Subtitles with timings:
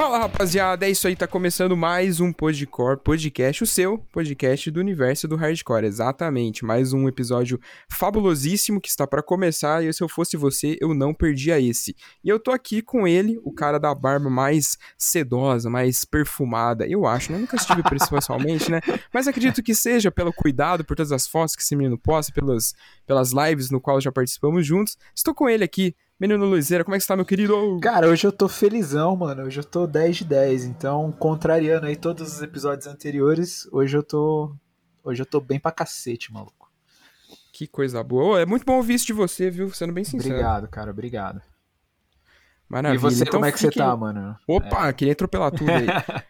[0.00, 4.80] Fala rapaziada, é isso aí, tá começando mais um Podcore Podcast, o seu podcast do
[4.80, 10.08] universo do hardcore, exatamente, mais um episódio fabulosíssimo que está para começar e se eu
[10.08, 11.94] fosse você, eu não perdia esse.
[12.24, 17.06] E eu tô aqui com ele, o cara da barba mais sedosa, mais perfumada, eu
[17.06, 17.36] acho, né?
[17.36, 18.80] Nunca estive pessoalmente, né?
[19.12, 22.72] Mas acredito que seja pelo cuidado, por todas as fotos que esse menino posta, pelas,
[23.06, 24.96] pelas lives no qual já participamos juntos.
[25.14, 27.80] Estou com ele aqui, Menino Luizeira, como é que está, meu querido?
[27.80, 29.44] Cara, hoje eu tô felizão, mano.
[29.44, 30.64] Hoje eu tô 10 de 10.
[30.64, 34.54] Então, contrariando aí todos os episódios anteriores, hoje eu tô.
[35.02, 36.70] Hoje eu tô bem pra cacete, maluco.
[37.54, 38.38] Que coisa boa.
[38.38, 39.70] É muito bom ouvir isso de você, viu?
[39.70, 40.34] Sendo bem sincero.
[40.34, 40.90] Obrigado, cara.
[40.90, 41.40] Obrigado.
[42.68, 42.98] Maravilha.
[42.98, 43.72] E você, então, como é que fique...
[43.72, 44.36] você tá, mano?
[44.46, 44.92] Opa, é.
[44.92, 45.86] queria atropelar tudo aí.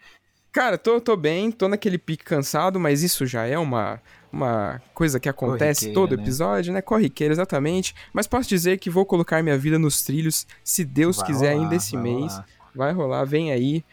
[0.53, 4.01] cara, tô, tô bem, tô naquele pique cansado, mas isso já é uma,
[4.33, 6.23] uma coisa que acontece todo né?
[6.23, 6.81] episódio, né?
[6.81, 7.95] Corriqueira, exatamente.
[8.13, 11.63] Mas posso dizer que vou colocar minha vida nos trilhos, se Deus vai quiser, rolar,
[11.65, 12.33] ainda esse vai mês.
[12.33, 12.47] Rolar.
[12.75, 13.85] Vai rolar, vem aí.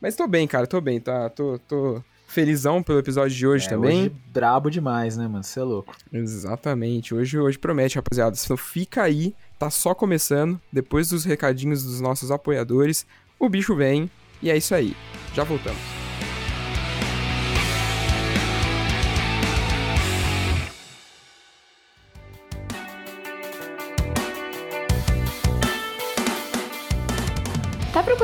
[0.00, 1.30] Mas tô bem, cara, tô bem, tá?
[1.30, 4.00] Tô, tô felizão pelo episódio de hoje é, também.
[4.00, 5.44] Hoje brabo demais, né, mano?
[5.44, 5.94] Você é louco.
[6.12, 7.14] Exatamente.
[7.14, 8.36] Hoje, hoje promete, rapaziada.
[8.42, 10.60] Então fica aí, tá só começando.
[10.72, 13.06] Depois dos recadinhos dos nossos apoiadores,
[13.38, 14.10] o bicho vem.
[14.42, 14.96] E é isso aí.
[15.32, 16.03] Já voltamos.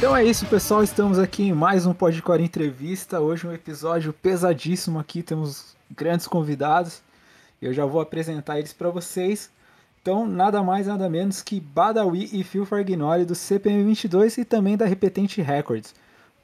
[0.00, 0.82] Então é isso, pessoal.
[0.82, 3.20] Estamos aqui em mais um Podcore Entrevista.
[3.20, 5.22] Hoje um episódio pesadíssimo aqui.
[5.22, 7.02] Temos grandes convidados.
[7.60, 9.50] Eu já vou apresentar eles para vocês.
[10.00, 14.86] Então, nada mais, nada menos que Badawi e Phil Fargnoli do CPM22 e também da
[14.86, 15.94] Repetente Records.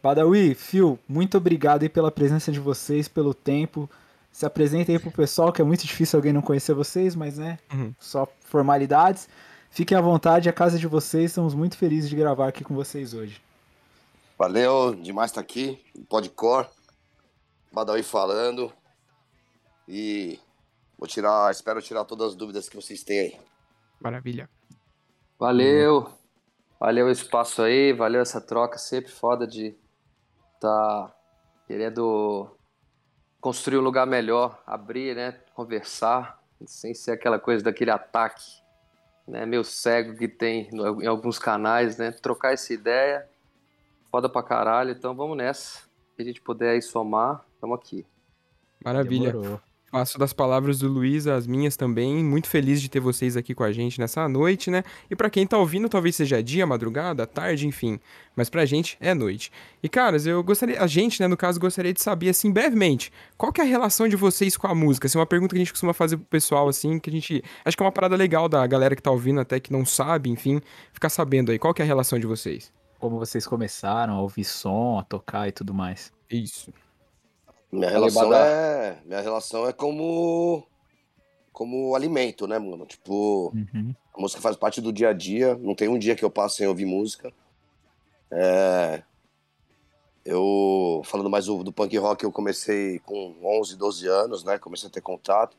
[0.03, 3.89] Badawi, Phil, muito obrigado aí pela presença de vocês, pelo tempo.
[4.31, 7.59] Se apresentem aí pro pessoal, que é muito difícil alguém não conhecer vocês, mas né,
[7.73, 7.95] uhum.
[7.99, 9.27] só formalidades.
[9.71, 11.31] Fiquem à vontade, a casa de vocês.
[11.31, 13.46] Estamos muito felizes de gravar aqui com vocês hoje.
[14.39, 16.69] Valeu, demais estar tá aqui, Podcore,
[17.73, 18.71] Badawi falando.
[19.89, 20.39] E
[20.99, 23.41] vou tirar, espero tirar todas as dúvidas que vocês têm aí.
[23.99, 24.51] Maravilha.
[25.39, 26.11] Valeu.
[26.79, 29.75] Valeu o espaço aí, valeu essa troca, sempre foda de
[30.61, 31.15] tá
[31.67, 32.55] querendo
[33.41, 36.43] construir um lugar melhor, abrir, né, conversar.
[36.67, 38.45] sem ser aquela coisa daquele ataque,
[39.27, 42.11] né, meio cego que tem em alguns canais, né?
[42.11, 43.29] Trocar essa ideia,
[44.11, 45.87] foda pra caralho, então vamos nessa.
[46.17, 48.07] Se a gente puder aí somar, estamos aqui.
[48.85, 49.33] Maravilha.
[49.33, 49.61] Demorou.
[49.89, 52.23] Faço das palavras do Luiz as minhas também.
[52.23, 54.83] Muito feliz de ter vocês aqui com a gente nessa noite, né?
[55.09, 58.01] E pra quem tá ouvindo, talvez seja dia, madrugada, tarde, enfim.
[58.35, 59.51] Mas pra gente é noite.
[59.83, 63.53] E caras, eu gostaria, a gente, né, no caso, gostaria de saber assim brevemente, qual
[63.53, 65.07] que é a relação de vocês com a música?
[65.07, 67.77] Assim, uma pergunta que a gente costuma fazer pro pessoal assim, que a gente acho
[67.77, 70.61] que é uma parada legal da galera que tá ouvindo até que não sabe, enfim,
[70.93, 72.73] ficar sabendo aí qual que é a relação de vocês.
[72.99, 76.13] Como vocês começaram a ouvir som, a tocar e tudo mais.
[76.31, 76.73] Isso.
[77.71, 78.99] Minha relação é.
[79.05, 80.67] Minha relação é como.
[81.53, 82.85] Como alimento, né, mano?
[82.87, 83.95] Tipo, Uhum.
[84.15, 85.55] a música faz parte do dia a dia.
[85.57, 87.33] Não tem um dia que eu passo sem ouvir música.
[88.31, 89.03] É,
[90.25, 94.59] Eu, falando mais do, do punk rock, eu comecei com 11, 12 anos, né?
[94.59, 95.57] Comecei a ter contato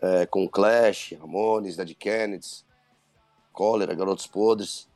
[0.00, 2.64] é, com Clash, Ramones, Dead Kennedys,
[3.52, 4.86] Cólera, Garotos Podres,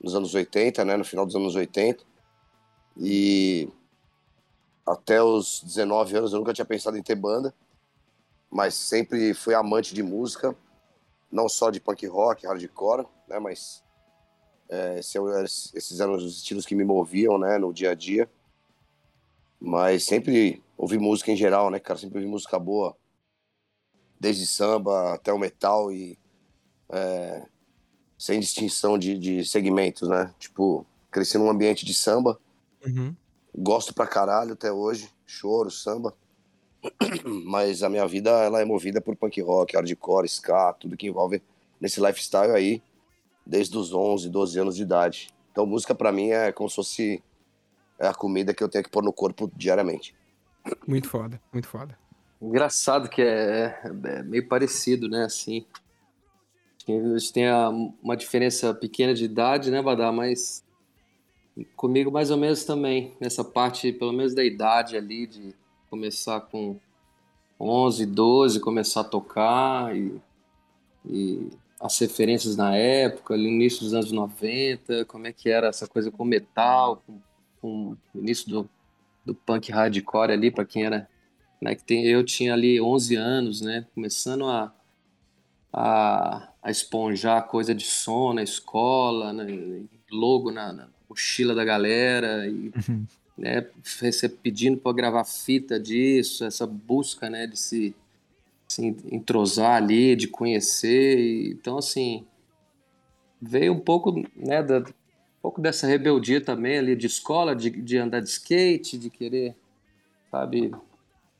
[0.00, 0.96] nos anos 80, né?
[0.96, 2.04] No final dos anos 80.
[2.98, 3.68] E
[4.86, 7.52] até os 19 anos eu nunca tinha pensado em ter banda,
[8.50, 10.56] mas sempre fui amante de música,
[11.30, 13.82] não só de punk rock, hardcore, né, mas
[14.68, 18.30] é, esse é- esses eram os estilos que me moviam, né, no dia a dia.
[19.60, 22.96] Mas sempre ouvi música em geral, né, cara, sempre ouvi música boa,
[24.18, 26.18] desde samba até o metal e
[26.88, 27.46] é,
[28.18, 32.38] sem distinção de, de segmentos, né, tipo, cresci num ambiente de samba,
[32.86, 33.14] Uhum.
[33.56, 36.14] gosto pra caralho até hoje, choro, samba.
[37.44, 41.42] Mas a minha vida ela é movida por punk rock, hardcore, ska, tudo que envolve
[41.80, 42.80] nesse lifestyle aí,
[43.44, 45.30] desde os 11, 12 anos de idade.
[45.50, 47.22] Então música pra mim é como se fosse
[47.98, 50.14] é a comida que eu tenho que pôr no corpo diariamente.
[50.86, 51.98] Muito foda, muito foda.
[52.40, 55.24] Engraçado que é, é meio parecido, né?
[55.24, 55.64] Assim.
[56.88, 57.44] A gente tem
[58.02, 60.12] uma diferença pequena de idade, né, Badá?
[60.12, 60.64] Mas
[61.74, 63.14] comigo mais ou menos também.
[63.20, 65.54] Nessa parte, pelo menos da idade ali, de
[65.90, 66.78] começar com
[67.58, 70.20] 11, 12, começar a tocar e,
[71.04, 71.50] e
[71.80, 75.86] as referências na época, ali no início dos anos 90, como é que era essa
[75.86, 77.20] coisa com metal, com,
[77.60, 78.70] com o início do,
[79.24, 81.08] do punk hardcore ali, para quem era
[81.60, 84.72] né, que tem, eu tinha ali 11 anos, né, começando a,
[85.72, 92.44] a, a esponjar coisa de som na escola, né, logo na, na mochila da galera,
[92.48, 92.72] e,
[93.38, 97.94] né, você pedindo para gravar fita disso, essa busca, né, de se,
[98.66, 102.26] se entrosar ali, de conhecer, e, então, assim,
[103.40, 104.92] veio um pouco, né, da, um
[105.40, 109.54] pouco dessa rebeldia também ali de escola, de, de andar de skate, de querer,
[110.32, 110.72] sabe,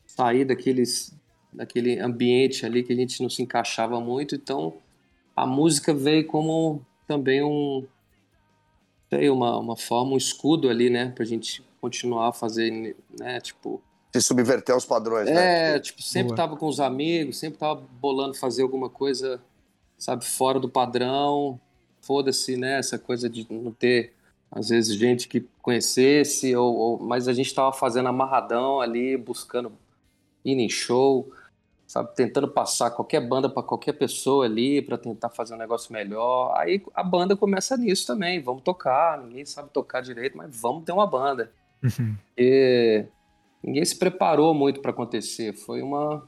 [0.05, 1.13] sair daqueles
[1.51, 4.75] daquele ambiente ali que a gente não se encaixava muito, então
[5.37, 7.85] a música veio como também um
[9.09, 13.81] sei, uma, uma forma, um escudo ali, né, pra gente continuar a fazer, né, tipo,
[14.13, 15.75] Se subverter os padrões, né?
[15.75, 16.35] é, tipo, sempre Boa.
[16.37, 19.39] tava com os amigos, sempre tava bolando fazer alguma coisa,
[19.97, 21.59] sabe, fora do padrão.
[22.01, 22.79] Foda-se, né?
[22.79, 24.13] Essa coisa de não ter,
[24.49, 29.73] às vezes, gente que conhecesse, ou, ou- mas a gente tava fazendo amarradão ali, buscando
[30.45, 31.29] ir em show,
[31.87, 36.53] sabe, tentando passar qualquer banda para qualquer pessoa ali, para tentar fazer um negócio melhor.
[36.57, 40.91] Aí a banda começa nisso também, vamos tocar, ninguém sabe tocar direito, mas vamos ter
[40.91, 41.51] uma banda.
[42.37, 43.05] E
[43.63, 45.53] ninguém se preparou muito para acontecer.
[45.53, 46.27] Foi uma,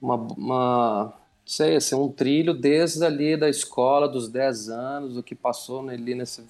[0.00, 1.12] uma, uma não
[1.44, 6.14] sei, assim, um trilho desde ali da escola, dos 10 anos, o que passou ali
[6.14, 6.42] nesse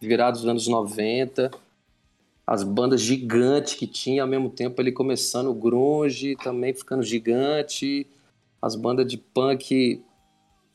[0.00, 1.50] virado dos anos 90.
[2.46, 8.06] As bandas gigantes que tinha, ao mesmo tempo ele começando o grunge, também ficando gigante.
[8.62, 10.02] As bandas de punk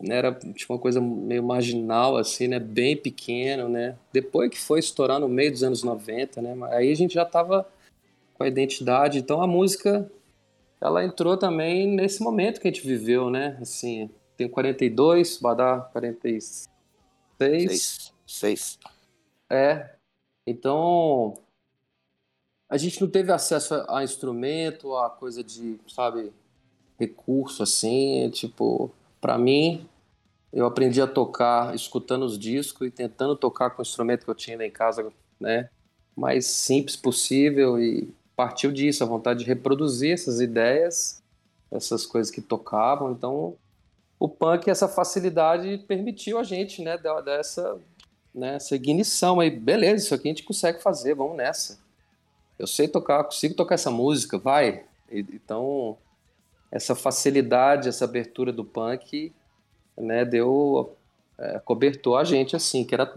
[0.02, 2.60] né, era tipo, uma coisa meio marginal, assim, né?
[2.60, 3.98] Bem pequeno, né?
[4.12, 6.58] Depois que foi estourar no meio dos anos 90, né?
[6.72, 7.68] Aí a gente já tava
[8.34, 9.20] com a identidade.
[9.20, 10.12] Então a música,
[10.82, 13.58] ela entrou também nesse momento que a gente viveu, né?
[13.62, 16.70] Assim, tem 42, Badá 46.
[17.38, 18.14] Seis.
[18.26, 18.80] Seis.
[19.50, 19.96] É.
[20.46, 21.36] Então,
[22.72, 26.32] a gente não teve acesso a, instrumento, a coisa de, sabe,
[26.98, 29.86] recurso assim, tipo, para mim,
[30.54, 34.36] eu aprendi a tocar escutando os discos e tentando tocar com o instrumento que eu
[34.36, 35.70] tinha lá em casa, né,
[36.16, 41.22] mais simples possível e partiu disso, a vontade de reproduzir essas ideias,
[41.70, 43.54] essas coisas que tocavam, então
[44.18, 47.78] o punk, essa facilidade permitiu a gente, né, dar dar essa
[48.34, 51.81] né, essa ignição aí, beleza, isso aqui a gente consegue fazer, vamos nessa.
[52.62, 54.84] Eu sei tocar, consigo tocar essa música, vai.
[55.12, 55.98] Então,
[56.72, 59.34] essa facilidade, essa abertura do punk,
[59.98, 60.96] né, deu
[61.40, 63.12] é, cobertou a gente assim, que era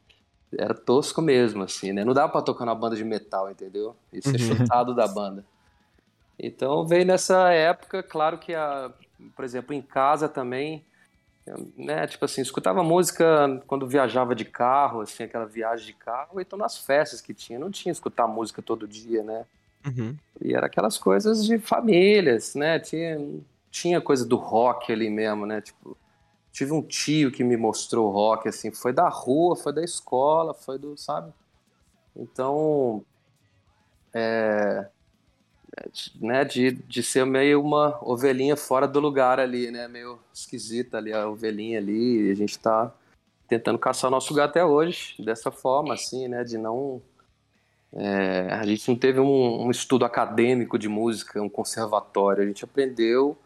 [0.56, 2.04] era tosco mesmo, assim, né?
[2.04, 3.94] Não dava pra tocar na banda de metal, entendeu?
[4.10, 4.56] E ser uhum.
[4.56, 5.44] chutado da banda.
[6.38, 8.90] Então veio nessa época, claro que a,
[9.34, 10.82] por exemplo, em casa também,
[11.76, 16.58] né, tipo assim, escutava música quando viajava de carro, assim, aquela viagem de carro, então
[16.58, 19.46] nas festas que tinha, não tinha escutar música todo dia, né?
[19.86, 20.16] Uhum.
[20.42, 22.80] E era aquelas coisas de famílias, né?
[22.80, 23.20] Tinha,
[23.70, 25.60] tinha coisa do rock ali mesmo, né?
[25.60, 25.96] Tipo,
[26.50, 30.78] tive um tio que me mostrou rock, assim, foi da rua, foi da escola, foi
[30.78, 31.32] do, sabe?
[32.16, 33.04] Então,
[34.12, 34.88] é,
[36.20, 41.12] né, de, de ser meio uma ovelhinha fora do lugar ali, né, meio esquisita ali,
[41.12, 42.92] a ovelhinha ali, e a gente tá
[43.48, 47.00] tentando caçar o nosso lugar até hoje, dessa forma, assim, né, de não...
[47.92, 52.64] É, a gente não teve um, um estudo acadêmico de música, um conservatório, a gente
[52.64, 53.38] aprendeu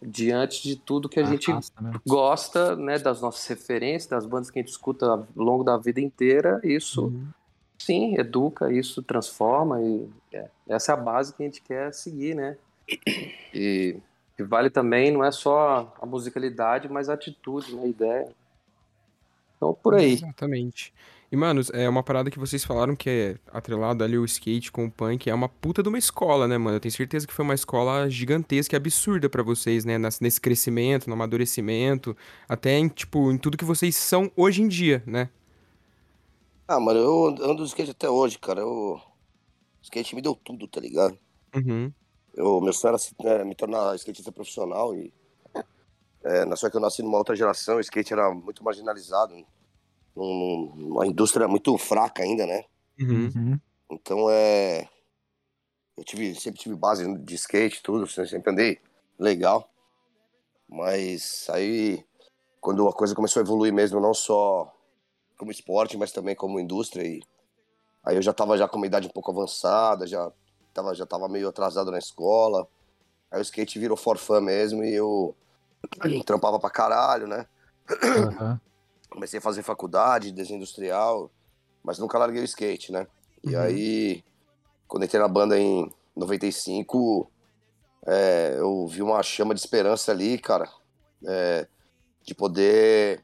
[0.00, 1.92] diante de tudo que a, a gente raça, né?
[2.06, 6.00] gosta, né, das nossas referências, das bandas que a gente escuta ao longo da vida
[6.00, 7.26] inteira, isso uhum.
[7.78, 12.34] sim educa, isso transforma e é, essa é a base que a gente quer seguir,
[12.34, 12.56] né?
[13.54, 13.96] E,
[14.38, 18.28] e vale também não é só a musicalidade, mas a atitude, né, a ideia.
[19.56, 20.14] Então por aí.
[20.14, 20.92] Exatamente.
[21.32, 24.84] E, manos, é uma parada que vocês falaram que é atrelado ali o skate com
[24.84, 26.76] o punk, é uma puta de uma escola, né, mano?
[26.76, 29.96] Eu tenho certeza que foi uma escola gigantesca e absurda para vocês, né?
[30.20, 32.14] Nesse crescimento, no amadurecimento,
[32.46, 35.30] até em, tipo, em tudo que vocês são hoje em dia, né?
[36.68, 38.60] Ah, mano, eu ando no skate até hoje, cara.
[38.60, 39.00] Eu...
[39.82, 41.18] O skate me deu tudo, tá ligado?
[41.54, 41.92] Uhum.
[42.34, 45.12] Eu, meu sonho era é, me tornar skatista profissional e.
[46.24, 49.34] É, só que eu nasci numa outra geração, o skate era muito marginalizado
[50.14, 52.64] numa indústria muito fraca ainda, né?
[53.00, 53.30] Uhum.
[53.34, 53.60] uhum.
[53.90, 54.88] Então é.
[55.96, 58.78] Eu tive, sempre tive base de skate, tudo, sempre andei
[59.18, 59.68] legal.
[60.68, 62.02] Mas aí,
[62.60, 64.72] quando a coisa começou a evoluir mesmo, não só
[65.36, 67.20] como esporte, mas também como indústria, e
[68.04, 70.30] aí eu já tava já com uma idade um pouco avançada, já
[70.72, 72.66] tava, já tava meio atrasado na escola.
[73.30, 75.34] Aí o skate virou forfã mesmo e eu
[76.26, 77.46] trampava pra caralho, né?
[77.90, 78.58] Uhum
[79.12, 81.30] comecei a fazer faculdade de desenho industrial,
[81.82, 83.06] mas nunca larguei o skate, né?
[83.44, 83.62] E uhum.
[83.62, 84.24] aí,
[84.88, 87.30] quando entrei na banda em 95,
[88.06, 90.68] é, eu vi uma chama de esperança ali, cara,
[91.26, 91.66] é,
[92.24, 93.22] de poder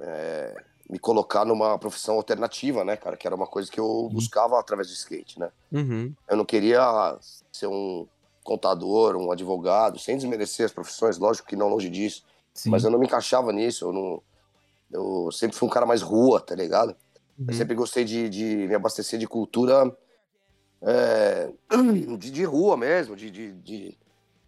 [0.00, 3.16] é, me colocar numa profissão alternativa, né, cara?
[3.16, 4.08] Que era uma coisa que eu uhum.
[4.08, 5.50] buscava através do skate, né?
[5.70, 6.12] Uhum.
[6.28, 7.16] Eu não queria
[7.52, 8.06] ser um
[8.42, 12.24] contador, um advogado, sem desmerecer as profissões, lógico que não longe disso.
[12.52, 12.70] Sim.
[12.70, 14.22] Mas eu não me encaixava nisso, eu não,
[14.90, 16.96] eu sempre fui um cara mais rua, tá ligado?
[17.38, 17.46] Uhum.
[17.48, 19.96] Eu sempre gostei de, de me abastecer de cultura
[20.82, 21.52] é,
[22.18, 23.98] de, de, rua mesmo, de, de, de,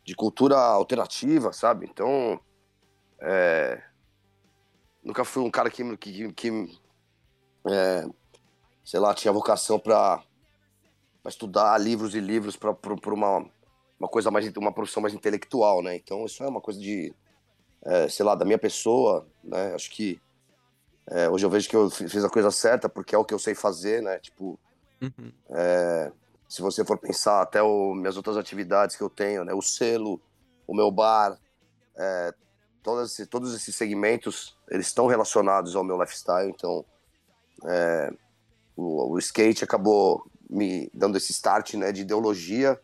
[0.05, 1.87] de, cultura alternativa, sabe?
[1.87, 2.41] Então,
[3.21, 3.81] é,
[5.03, 6.79] nunca fui um cara que, que, que
[7.67, 8.05] é,
[8.85, 10.23] sei lá, tinha vocação para
[11.27, 13.47] estudar livros e livros para uma,
[13.99, 15.97] uma coisa mais, uma profissão mais intelectual, né?
[15.97, 17.15] Então, isso é uma coisa de,
[17.85, 19.75] é, sei lá, da minha pessoa, né?
[19.75, 20.21] Acho que
[21.09, 23.39] é, hoje eu vejo que eu fiz a coisa certa porque é o que eu
[23.39, 24.19] sei fazer, né?
[24.19, 24.59] Tipo,
[25.01, 25.33] uhum.
[25.51, 26.13] é,
[26.49, 29.53] se você for pensar até o, minhas outras atividades que eu tenho, né?
[29.53, 30.21] O selo,
[30.67, 31.39] o meu bar,
[31.97, 32.35] é,
[32.83, 36.83] todos, esses, todos esses segmentos, eles estão relacionados ao meu lifestyle, então
[37.62, 38.11] é,
[38.75, 41.93] o, o, skate acabou me dando esse start, né?
[41.93, 42.81] De ideologia,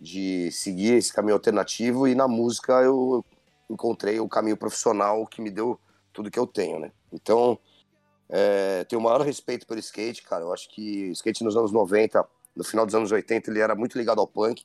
[0.00, 3.22] de seguir esse caminho alternativo e na música eu
[3.68, 5.78] encontrei o caminho profissional que me deu
[6.10, 6.90] tudo que eu tenho, né?
[7.12, 7.58] Então,
[8.26, 10.44] é, tenho o maior respeito pelo skate, cara.
[10.44, 13.98] Eu acho que skate nos anos 90, no final dos anos 80, ele era muito
[13.98, 14.64] ligado ao punk.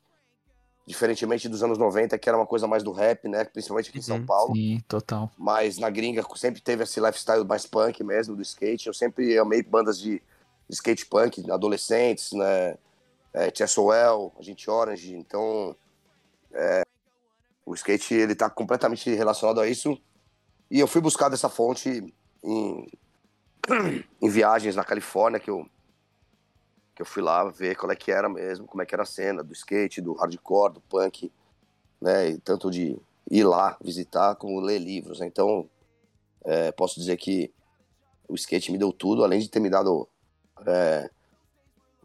[0.88, 3.44] Diferentemente dos anos 90, que era uma coisa mais do rap, né?
[3.44, 4.54] Principalmente aqui em São uhum, Paulo.
[4.54, 5.32] Sim, total.
[5.38, 8.88] Mas na gringa sempre teve esse lifestyle mais punk mesmo, do skate.
[8.88, 10.22] Eu sempre amei bandas de,
[10.70, 12.77] skate punk, adolescentes, né?
[13.34, 15.13] É, TSOL, Agente Orange.
[15.13, 15.75] Então,
[16.54, 16.84] é,
[17.65, 20.00] o skate, ele tá completamente relacionado a isso.
[20.72, 22.13] E eu fui buscar dessa fonte
[22.44, 22.88] em,
[24.22, 25.68] em viagens na Califórnia que eu
[26.95, 29.05] que eu fui lá ver qual é que era mesmo, como é que era a
[29.05, 31.31] cena do skate, do hardcore, do punk,
[32.01, 32.29] né?
[32.29, 32.97] E tanto de
[33.29, 35.19] ir lá visitar como ler livros.
[35.19, 35.27] Né?
[35.27, 35.69] Então,
[36.45, 37.51] é, posso dizer que
[38.29, 40.07] o skate me deu tudo, além de ter me dado
[40.65, 41.09] é,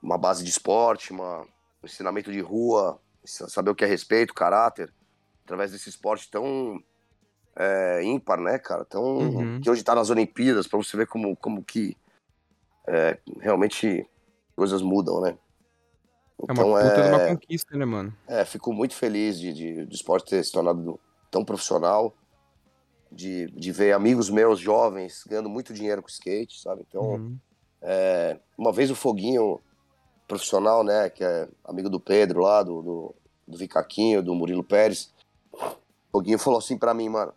[0.03, 4.93] uma base de esporte, uma, um ensinamento de rua, saber o que é respeito, caráter,
[5.45, 6.83] através desse esporte tão
[7.55, 8.85] é, ímpar, né, cara?
[8.87, 9.61] Então, uhum.
[9.61, 11.97] que hoje tá nas Olimpíadas, para você ver como, como que
[12.89, 14.09] é, realmente
[14.61, 15.39] coisas mudam, né?
[16.47, 18.15] É uma Então, puta de uma é- conquista, né, mano?
[18.29, 21.01] É, fico muito feliz de, de, do esporte ter se tornado
[21.31, 22.15] tão profissional,
[23.11, 26.85] de, de ver amigos meus jovens ganhando muito dinheiro com skate, sabe?
[26.87, 27.39] Então, Uhum.
[27.81, 29.61] é, uma vez o Foguinho,
[30.29, 33.15] profissional, né, que é amigo do Pedro lá, do, do,
[33.49, 35.11] do Vicaquinho, do Murilo Pérez,
[35.55, 37.33] o Foguinho falou assim pra mim, mano,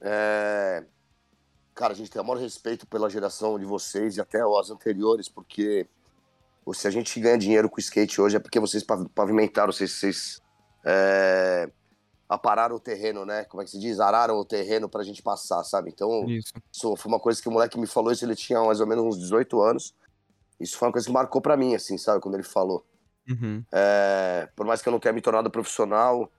[0.00, 0.84] é,
[1.74, 5.28] cara, a gente tem o maior respeito pela geração de vocês e até as anteriores,
[5.28, 5.86] porque
[6.74, 10.40] se a gente ganha dinheiro com skate hoje é porque vocês pav- pavimentaram, vocês, vocês
[10.84, 11.68] é,
[12.28, 13.44] apararam o terreno, né?
[13.44, 13.98] Como é que se diz?
[13.98, 15.90] Araram o terreno pra gente passar, sabe?
[15.90, 16.52] Então, Isso.
[16.72, 19.04] isso foi uma coisa que o moleque me falou isso, ele tinha mais ou menos
[19.04, 19.94] uns 18 anos.
[20.60, 22.20] Isso foi uma coisa que marcou pra mim, assim, sabe?
[22.20, 22.84] Quando ele falou.
[23.28, 23.64] Uhum.
[23.72, 26.30] É, por mais que eu não tenha me tornado profissional,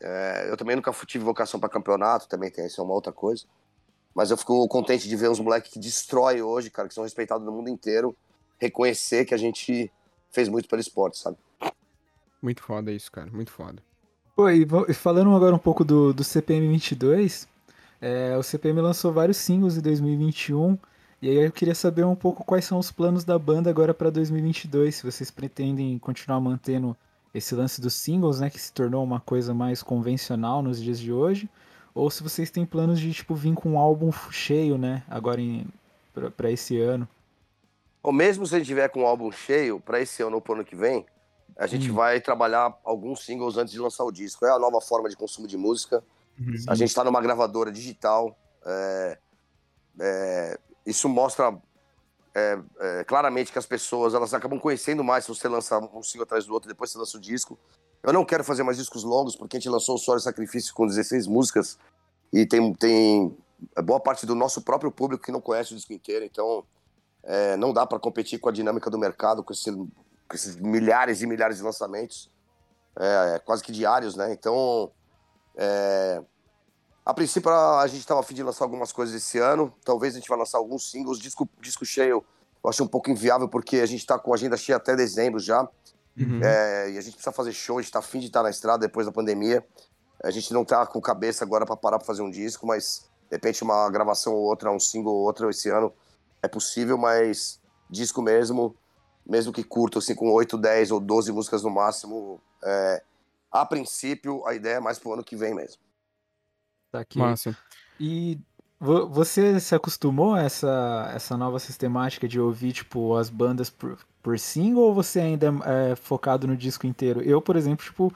[0.00, 3.44] é, eu também nunca tive vocação pra campeonato, também tem, isso é uma outra coisa.
[4.14, 7.44] Mas eu fico contente de ver uns moleques que destrói hoje, cara, que são respeitados
[7.46, 8.16] no mundo inteiro,
[8.60, 9.90] reconhecer que a gente
[10.30, 11.36] fez muito pelo esporte, sabe?
[12.42, 13.30] Muito foda isso, cara.
[13.30, 13.82] Muito foda.
[14.36, 17.46] Pô, e falando agora um pouco do, do CPM 22,
[18.00, 20.78] é, o CPM lançou vários singles em 2021,
[21.20, 24.08] e aí eu queria saber um pouco quais são os planos da banda agora para
[24.08, 26.96] 2022, se vocês pretendem continuar mantendo
[27.34, 31.12] esse lance dos singles, né, que se tornou uma coisa mais convencional nos dias de
[31.12, 31.48] hoje,
[31.94, 35.42] ou se vocês têm planos de, tipo, vir com um álbum cheio, né, agora
[36.36, 37.06] pra esse ano.
[38.02, 40.54] Ou mesmo se a gente tiver com o álbum cheio, pra esse ano ou pro
[40.54, 41.04] ano que vem,
[41.56, 41.94] a gente Hum.
[41.94, 44.46] vai trabalhar alguns singles antes de lançar o disco.
[44.46, 46.02] É a nova forma de consumo de música.
[46.38, 46.54] Uhum.
[46.68, 48.36] A gente está numa gravadora digital.
[48.64, 49.18] é,
[49.98, 51.56] é, isso mostra
[52.34, 56.24] é, é, claramente que as pessoas elas acabam conhecendo mais se você lançar um single
[56.24, 57.58] atrás do outro e depois você lança o disco.
[58.02, 60.86] Eu não quero fazer mais discos longos, porque a gente lançou o e Sacrifício com
[60.86, 61.78] 16 músicas
[62.32, 63.36] e tem, tem
[63.84, 66.64] boa parte do nosso próprio público que não conhece o disco inteiro, então
[67.24, 71.22] é, não dá para competir com a dinâmica do mercado, com, esse- com esses milhares
[71.22, 72.30] e milhares de lançamentos,
[72.98, 74.32] é, quase que diários, né?
[74.32, 74.90] Então,
[75.56, 76.22] é,
[77.04, 79.72] a princípio, a a gente estava a fim de lançar algumas coisas esse ano.
[79.84, 81.18] Talvez a gente vá lançar alguns singles.
[81.18, 82.24] Disco, disco cheio,
[82.62, 85.40] eu acho um pouco inviável, porque a gente está com a agenda cheia até dezembro
[85.40, 85.68] já.
[86.18, 86.40] Uhum.
[86.42, 88.86] É, e a gente precisa fazer show, a gente tá afim de estar na estrada
[88.86, 89.64] depois da pandemia.
[90.22, 93.36] A gente não tá com cabeça agora para parar para fazer um disco, mas de
[93.36, 95.92] repente uma gravação ou outra, um single ou outro esse ano
[96.42, 98.74] é possível, mas disco mesmo,
[99.26, 103.02] mesmo que curto, assim, com 8, 10 ou 12 músicas no máximo, é,
[103.50, 105.80] a princípio a ideia é mais pro ano que vem mesmo.
[106.90, 107.18] Tá aqui.
[107.18, 107.56] Massa.
[107.98, 108.38] E
[108.78, 113.98] vo- você se acostumou a essa, essa nova sistemática de ouvir, tipo, as bandas por,
[114.22, 117.20] por single ou você ainda é focado no disco inteiro?
[117.22, 118.12] Eu, por exemplo, tipo,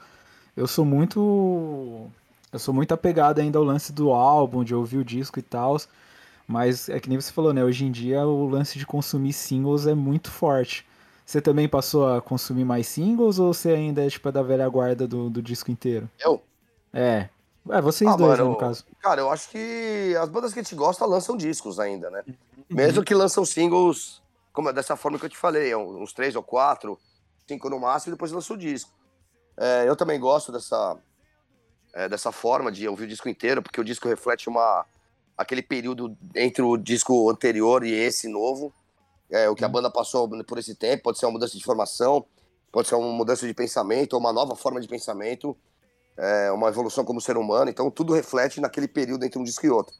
[0.55, 2.09] eu sou muito.
[2.51, 5.77] Eu sou muito apegado ainda ao lance do álbum, de ouvir o disco e tal.
[6.47, 7.63] Mas é que nem você falou, né?
[7.63, 10.85] Hoje em dia o lance de consumir singles é muito forte.
[11.25, 14.67] Você também passou a consumir mais singles ou você ainda é tipo é da velha
[14.69, 16.09] guarda do, do disco inteiro?
[16.19, 16.41] Eu?
[16.93, 17.29] É.
[17.67, 18.85] É, vocês Ah, dois, né, mano, no caso.
[19.01, 22.23] Cara, eu acho que as bandas que a gente gosta lançam discos ainda, né?
[22.69, 24.21] Mesmo que lançam singles,
[24.53, 26.99] como é dessa forma que eu te falei, é uns três ou quatro,
[27.47, 28.91] cinco no máximo, e depois lança o disco.
[29.57, 30.95] É, eu também gosto dessa,
[31.93, 34.85] é, dessa forma de ouvir o disco inteiro, porque o disco reflete uma,
[35.37, 38.73] aquele período entre o disco anterior e esse novo.
[39.29, 42.25] É, o que a banda passou por esse tempo, pode ser uma mudança de formação,
[42.71, 45.57] pode ser uma mudança de pensamento, uma nova forma de pensamento,
[46.15, 47.69] é, uma evolução como ser humano.
[47.69, 49.95] Então, tudo reflete naquele período entre um disco e outro.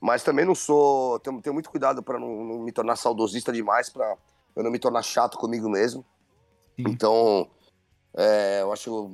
[0.00, 1.18] Mas também não sou.
[1.20, 4.16] Tenho, tenho muito cuidado para não, não me tornar saudosista demais, para
[4.54, 6.04] eu não me tornar chato comigo mesmo.
[6.76, 6.84] Sim.
[6.88, 7.48] Então,
[8.16, 9.12] é, eu acho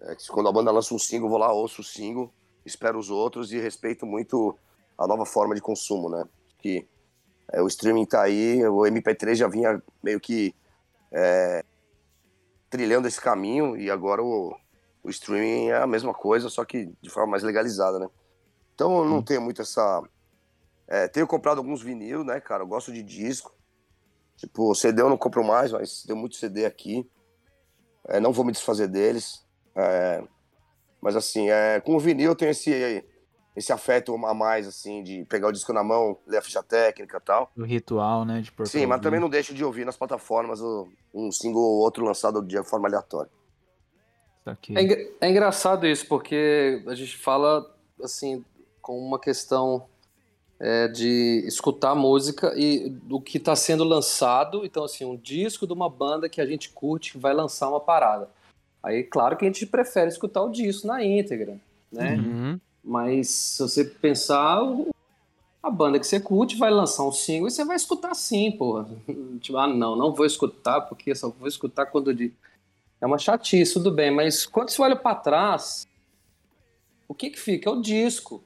[0.00, 2.32] é, que quando a banda lança um single, vou lá, ouço o single,
[2.64, 4.56] espero os outros e respeito muito
[5.02, 6.24] a nova forma de consumo, né?
[6.58, 6.86] Que
[7.52, 10.54] é, o streaming tá aí, o MP3 já vinha meio que
[11.10, 11.64] é,
[12.70, 14.56] trilhando esse caminho e agora o,
[15.02, 18.08] o streaming é a mesma coisa, só que de forma mais legalizada, né?
[18.74, 20.02] Então eu não tenho muito essa.
[20.86, 22.62] é, tenho comprado alguns vinil, né, cara?
[22.62, 23.52] Eu gosto de disco.
[24.36, 27.08] Tipo, CD eu não compro mais, mas tem muito CD aqui.
[28.08, 29.44] É, não vou me desfazer deles.
[29.74, 30.22] É,
[31.00, 33.04] mas assim, é, com o vinil eu tenho esse,
[33.54, 37.18] esse afeto a mais, assim, de pegar o disco na mão, ler a ficha técnica
[37.18, 37.50] e tal.
[37.56, 38.40] O ritual, né?
[38.40, 40.60] De Sim, mas também não deixo de ouvir nas plataformas
[41.14, 43.30] um single ou outro lançado de forma aleatória.
[44.74, 47.64] É, engra- é engraçado isso, porque a gente fala
[48.02, 48.44] assim
[48.80, 49.86] com uma questão
[50.58, 54.64] é, de escutar música e do que está sendo lançado.
[54.64, 57.80] Então, assim, um disco de uma banda que a gente curte que vai lançar uma
[57.80, 58.28] parada.
[58.82, 61.56] Aí, claro que a gente prefere escutar o disco na íntegra,
[61.92, 62.16] né?
[62.16, 62.60] Uhum.
[62.84, 64.58] Mas se você pensar,
[65.62, 68.88] a banda que você curte vai lançar um single e você vai escutar sim, porra.
[69.40, 72.10] Tipo, ah, não, não vou escutar porque só vou escutar quando
[73.00, 75.86] é uma chatice, tudo bem, mas quando você olha para trás,
[77.08, 77.68] o que que fica?
[77.68, 78.42] É o disco.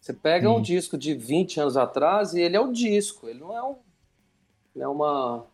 [0.00, 3.54] Você pega um disco de 20 anos atrás e ele é o disco, ele não
[3.54, 3.76] é um.
[4.74, 5.46] Não é uma.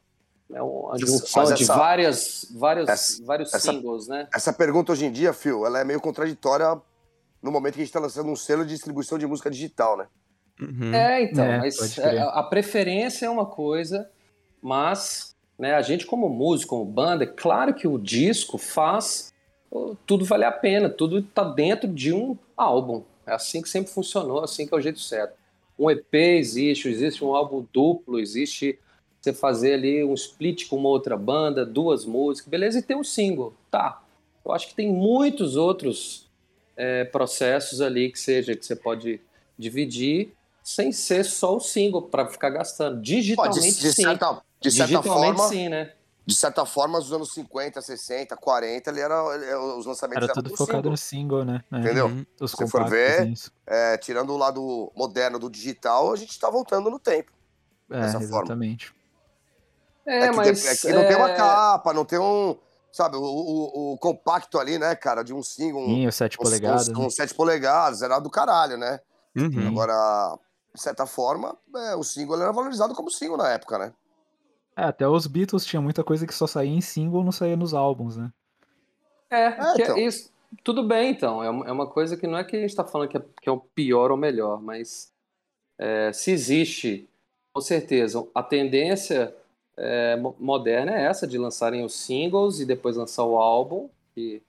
[0.53, 4.29] É uma junção Mas de essa- várias, várias, essa- vários essa- singles, né?
[4.33, 6.81] Essa pergunta hoje em dia, Phil, ela é meio contraditória
[7.45, 10.07] no momento que a gente tá lançando um selo de distribuição de música digital, né?
[10.59, 10.95] Uhum.
[10.95, 14.11] É, então, É, mas é, a preferência é uma coisa,
[14.63, 19.33] mas né, a gente como músico, como banda, é claro que o disco faz
[20.07, 23.03] tudo valer a pena, tudo tá dentro de um álbum.
[23.27, 25.35] É assim que sempre funcionou, assim que é o jeito certo.
[25.79, 28.79] Um EP existe, existe um álbum duplo, existe
[29.21, 33.05] você fazer ali um split com uma outra banda, duas músicas, beleza, e tem um
[33.05, 34.03] single, tá.
[34.45, 36.24] Eu acho que tem muitos outros
[36.77, 39.21] é, processos ali que seja que você pode
[39.59, 43.01] dividir sem ser só o single para ficar gastando.
[43.01, 44.03] Digitalmente de, de sim.
[44.03, 45.93] certa, de certa Digitalmente forma, sim, né?
[46.27, 50.43] de certa forma, nos anos 50, 60, 40, ele era, ele- os lançamentos Era eram
[50.43, 51.65] tudo focado single, no single, né?
[51.71, 52.07] É, Entendeu?
[52.07, 52.27] Uhum.
[52.41, 53.31] Os Se for ver.
[53.67, 57.31] É, tirando o lado moderno do digital, a gente tá voltando no tempo.
[57.91, 58.39] É, dessa forma.
[58.39, 58.95] exatamente.
[60.07, 60.65] É, É, que, mas.
[60.65, 62.57] é que não tem uma é, capa, não tem um.
[62.95, 66.39] Sabe, o, o- o compacto ali, né, cara, de um single, um, Sim, os 7
[66.39, 66.87] uns- polegadas.
[66.87, 66.95] né?
[66.97, 69.01] uns 7 polegadas, era do caralho, né?
[69.37, 69.67] Uhum.
[69.67, 70.39] Agora,
[70.73, 73.93] de certa forma, é, o single era valorizado como single na época, né?
[74.77, 77.75] É, até os Beatles tinha muita coisa que só saía em single, não saía nos
[77.75, 78.33] álbuns, né?
[79.29, 79.99] É, É, que é então.
[79.99, 80.31] isso.
[80.63, 81.43] Tudo bem, então.
[81.43, 83.23] É uma, é uma coisa que não é que a gente está falando que é,
[83.43, 85.11] que é o pior ou melhor, mas
[85.79, 87.11] é, se existe,
[87.53, 89.35] com certeza, a tendência
[89.77, 93.89] é, mo- moderna é essa, de lançarem os singles e depois lançar o álbum.
[94.17, 94.43] Gente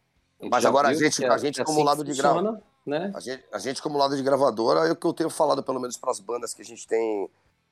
[0.49, 3.11] Mas agora a gente- é- a gente que é como assim lado de grava- Né?
[3.15, 5.79] A gente, a gente, como lado de gravadora, é o que eu tenho falado, pelo
[5.79, 7.27] menos para as bandas que a gente tem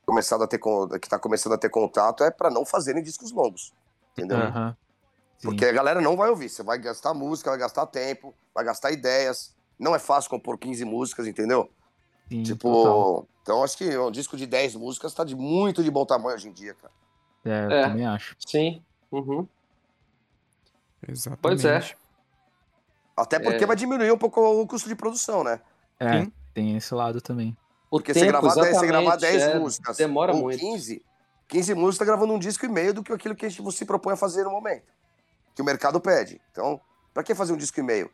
[0.06, 0.60] começado a ter,
[1.00, 3.72] que tá começando a ter contato, é para não fazerem discos longos.
[4.14, 4.38] Entendeu?
[5.44, 6.50] Porque a galera não vai ouvir.
[6.50, 9.54] Você vai gastar música, vai gastar tempo, vai gastar ideias.
[9.78, 11.70] Não é fácil compor 15 músicas, entendeu?
[12.30, 13.28] Sim, tipo, total.
[13.44, 16.48] então acho que um disco de 10 músicas tá de muito de bom tamanho hoje
[16.48, 16.94] em dia, cara.
[17.46, 17.88] É, eu É.
[17.88, 18.36] também acho.
[18.40, 18.84] Sim.
[19.12, 19.48] Uhum.
[21.08, 21.42] Exatamente.
[21.42, 21.96] Pois é.
[23.16, 23.68] Até porque É.
[23.68, 25.60] vai diminuir um pouco o custo de produção, né?
[26.00, 26.32] É, Sim.
[26.54, 27.56] tem esse lado também.
[27.92, 30.60] O Porque você tempo, gravar 10, você gravar exatamente, 10 é, músicas Demora muito.
[30.60, 31.06] 15,
[31.48, 33.86] 15 músicas tá gravando um disco e meio do que aquilo que a gente se
[33.86, 34.92] propõe a fazer no momento.
[35.54, 36.42] Que o mercado pede.
[36.52, 36.82] Então,
[37.14, 38.10] pra que fazer um disco e meio?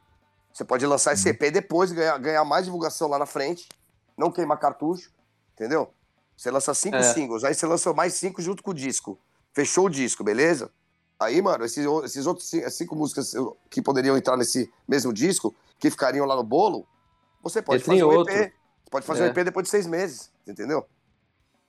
[0.51, 3.69] Você pode lançar esse EP depois, ganhar, ganhar mais divulgação lá na frente,
[4.17, 5.11] não queimar cartucho,
[5.53, 5.93] entendeu?
[6.39, 7.03] Você lança cinco É.
[7.03, 9.19] singles, aí você lança mais cinco junto com o disco.
[9.53, 10.71] Fechou o disco, beleza?
[11.19, 13.33] Aí, mano, esses, esses outros ci- cinco músicas
[13.69, 16.87] que poderiam entrar nesse mesmo disco, que ficariam lá no bolo,
[17.43, 18.33] você pode fazer um outro.
[18.33, 18.53] EP.
[18.85, 19.29] Você pode fazer um É.
[19.31, 20.87] EP depois de seis meses, entendeu?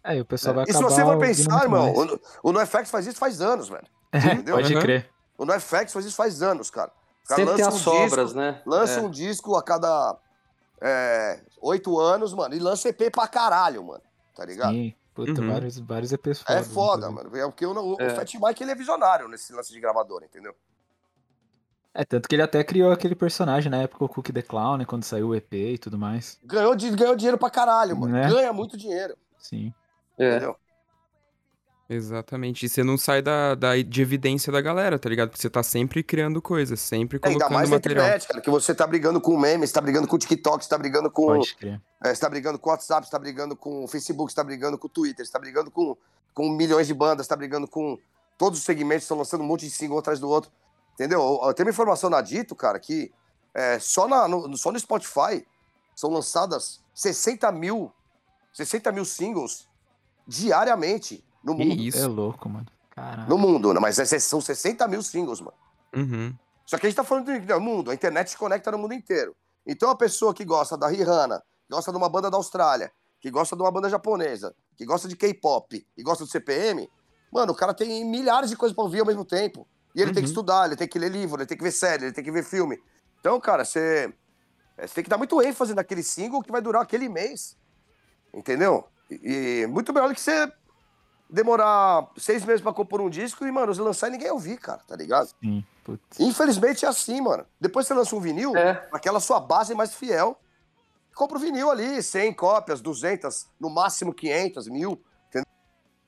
[0.04, 2.90] É, e o pessoal vai E se acabar você for pensar, irmão, o, o NoFX
[2.92, 3.88] faz isso faz anos, velho.
[4.12, 4.54] É, entendeu?
[4.54, 4.82] pode Aham.
[4.82, 5.10] crer.
[5.36, 6.92] O NoFX faz isso faz anos, cara.
[7.24, 8.62] O cara Sempre tem lança as um sobras, disco, né?
[8.64, 9.02] Lança É.
[9.02, 10.16] um disco a cada
[10.80, 14.02] é, oito anos, mano, e lança EP pra caralho, mano.
[14.40, 14.72] Tá ligado?
[14.72, 15.50] Sim, puta, Uhum.
[15.52, 17.36] vários, vários EPs É fodas, foda, mano.
[17.36, 18.06] É porque o, o, É.
[18.06, 20.54] o Fat Mike ele é visionário nesse lance de gravador, entendeu?
[21.92, 24.86] É, tanto que ele até criou aquele personagem na época, o Cookie the Clown, né,
[24.86, 26.40] quando saiu o EP e tudo mais.
[26.42, 28.14] Ganhou, ganhou dinheiro pra caralho, mano.
[28.14, 28.30] Né?
[28.30, 29.74] Ganha muito dinheiro, Sim.
[30.16, 30.36] É.
[30.36, 30.56] entendeu?
[31.92, 32.64] Exatamente.
[32.64, 35.30] E você não sai da, da- de evidência da galera, tá ligado?
[35.30, 38.04] Porque você tá sempre criando coisas, sempre É, Ainda colocando mais na material.
[38.06, 40.70] internet, cara, que você tá brigando com meme, você tá brigando com o TikTok, você
[40.70, 41.26] tá brigando com.
[41.26, 41.80] Pode crer.
[42.04, 44.44] É, você tá brigando com o WhatsApp, você tá brigando com o Facebook, você tá
[44.44, 45.96] brigando com o Twitter, você tá brigando com,
[46.32, 47.98] com milhões de bandas, você tá brigando com
[48.38, 50.48] todos os segmentos, estão lançando um monte de single um atrás do outro.
[50.94, 51.40] Entendeu?
[51.42, 53.10] Eu tenho uma informação na Dito, cara, que
[53.52, 55.44] é, só, na, no, só no Spotify
[55.96, 57.90] são lançadas 60 mil,
[58.52, 59.68] 60 mil singles
[60.26, 61.82] diariamente no Que mundo.
[61.82, 61.98] isso?
[61.98, 62.66] É louco, mano.
[62.90, 63.28] Caralho.
[63.28, 63.80] No mundo, né?
[63.80, 65.56] Mas é- são 60 mil singles, mano.
[65.94, 66.34] Uhum.
[66.66, 68.94] Só que a gente tá falando do do mundo, a internet se conecta no mundo
[68.94, 69.34] inteiro.
[69.66, 73.30] Então a pessoa que gosta da Rihanna, que gosta de uma banda da Austrália, que
[73.30, 76.88] gosta de uma banda japonesa, que gosta de K-pop e gosta do CPM,
[77.32, 79.66] mano, o cara tem milhares de coisas pra ouvir ao mesmo tempo.
[79.94, 80.32] E ele tem que Uhum.
[80.32, 82.44] estudar, ele tem que ler livro, ele tem que ver série, ele tem que ver
[82.44, 82.78] filme.
[83.18, 84.12] Então, cara, você,
[84.78, 87.56] é, você tem que dar muito ênfase naquele single que vai durar aquele mês.
[88.32, 88.86] Entendeu?
[89.10, 90.50] E, e muito melhor do que você
[91.30, 94.80] demorar seis meses pra compor um disco e, mano, você lançar e ninguém ouvir, cara,
[94.86, 95.30] tá ligado?
[95.40, 96.18] Sim, putz.
[96.18, 97.46] Infelizmente é assim, mano.
[97.60, 98.88] Depois você lança um vinil, É.
[98.92, 100.38] aquela sua base mais fiel,
[101.14, 105.00] compra o vinil ali, 100 cópias, 200, no máximo 500, mil,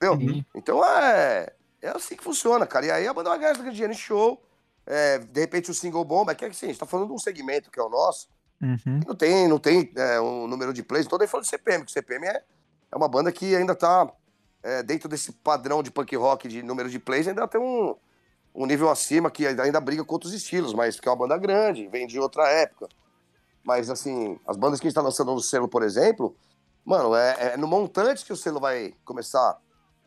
[0.01, 0.35] entendeu?
[0.35, 0.45] Sim.
[0.55, 2.87] Então é, é assim que funciona, cara.
[2.87, 4.43] E aí a banda vai ganhar dinheiro em show,
[4.87, 7.19] é, de repente o single bomba, é que assim, a gente tá falando de um
[7.19, 8.29] segmento que é o nosso,
[8.61, 9.01] Uhum.
[9.01, 11.51] que não tem, não tem é, um número de plays, não tô nem falando de
[11.51, 12.43] CPM, que o CPM é,
[12.93, 14.09] é uma banda que ainda tá
[14.63, 17.97] é, dentro desse padrão de punk rock de número de plays, ainda tem um,
[18.55, 21.89] um nível acima que ainda briga com outros estilos, mas que é uma banda grande,
[21.89, 22.89] vem de outra época.
[23.65, 26.37] Mas, assim, as bandas que a gente tá lançando no selo, por exemplo,
[26.85, 29.59] mano, é, é no montante que o selo vai começar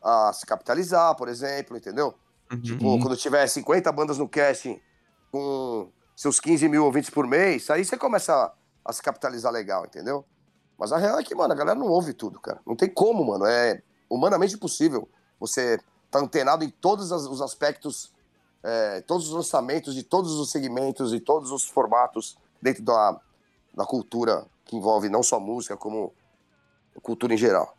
[0.02, 2.14] a se capitalizar, por exemplo, entendeu?
[2.52, 2.60] Uhum.
[2.60, 4.80] Tipo, quando tiver 50 bandas no casting
[5.32, 8.52] com seus 15 mil ouvintes por mês, aí você começa a,
[8.84, 10.24] a se capitalizar legal, entendeu?
[10.78, 12.60] Mas a real é que, mano, a galera não ouve tudo, cara.
[12.66, 13.46] Não tem como, mano.
[13.46, 15.78] É humanamente impossível você
[16.10, 18.12] tá antenado em todos os aspectos,
[18.62, 23.20] é, todos os lançamentos de todos os segmentos e todos os formatos dentro da,
[23.74, 26.12] da cultura que envolve não só música, como
[27.02, 27.76] cultura em geral.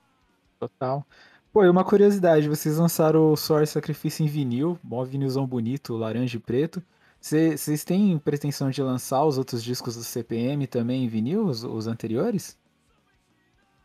[0.59, 1.03] Total.
[1.51, 6.37] Pô, e uma curiosidade, vocês lançaram o Source Sacrifício em vinil, mó vinilzão bonito, laranja
[6.37, 6.83] e preto.
[7.19, 11.63] Cê- Vocês têm pretensão de lançar os outros discos do CPM também em vinil, os,
[11.63, 12.55] os anteriores?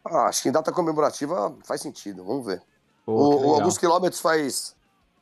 [0.05, 2.63] Ah, acho que em data comemorativa faz sentido, vamos ver.
[3.05, 3.55] Pô, o.
[3.55, 4.77] Alguns Quilômetros faz.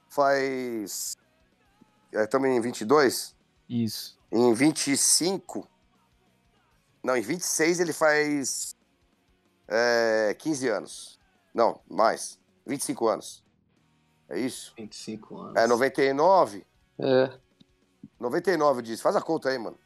[0.08, 1.16] Faz.
[2.12, 3.36] Estamos em 22.
[3.68, 4.18] Isso.
[4.32, 5.68] Em 25.
[7.02, 8.74] Não, em 26 ele faz.
[9.68, 11.20] É, 15 anos.
[11.54, 12.38] Não, mais.
[12.66, 13.44] 25 anos.
[14.28, 14.72] É isso?
[14.76, 15.56] 25 anos.
[15.56, 16.66] É 99.
[16.98, 17.38] É.
[18.18, 19.00] 99 diz.
[19.00, 19.78] Faz a conta aí, mano.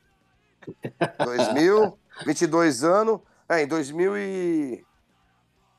[1.24, 3.20] 2000, 22 anos.
[3.58, 4.84] É, em 2000 e...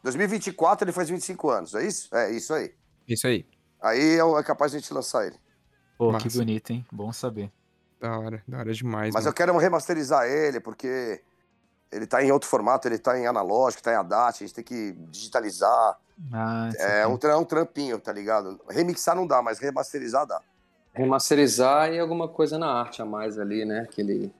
[0.04, 2.16] 2024 ele faz 25 anos, é isso?
[2.16, 2.74] É, isso aí.
[3.08, 3.46] Isso aí.
[3.82, 5.38] Aí é, é capaz de a gente lançar ele.
[5.98, 6.28] Pô, Massa.
[6.28, 6.86] que bonito, hein?
[6.92, 7.52] Bom saber.
[8.00, 9.14] Da hora, da hora demais.
[9.14, 9.36] Mas eu mano.
[9.36, 11.22] quero remasterizar ele, porque
[11.92, 14.64] ele tá em outro formato, ele tá em analógico, tá em ADAT, a gente tem
[14.64, 15.98] que digitalizar.
[16.34, 18.60] Ah, É um, é um trampinho, tá ligado?
[18.70, 20.42] Remixar não dá, mas remasterizar dá.
[20.94, 23.82] Remasterizar e alguma coisa na arte a mais ali, né?
[23.82, 24.34] Aquele,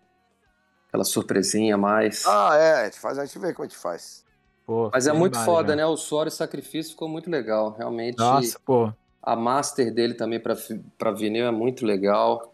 [0.96, 2.26] aquela surpresinha mais.
[2.26, 4.24] Ah, é, a gente, faz, a gente vê como a gente faz.
[4.66, 5.78] Pô, Mas é muito foda, velho.
[5.78, 5.86] né?
[5.86, 7.76] O Suor e Sacrifício ficou muito legal.
[7.78, 8.92] Realmente, Nossa, pô.
[9.22, 10.56] a master dele também pra,
[10.98, 12.54] pra vinil é muito legal.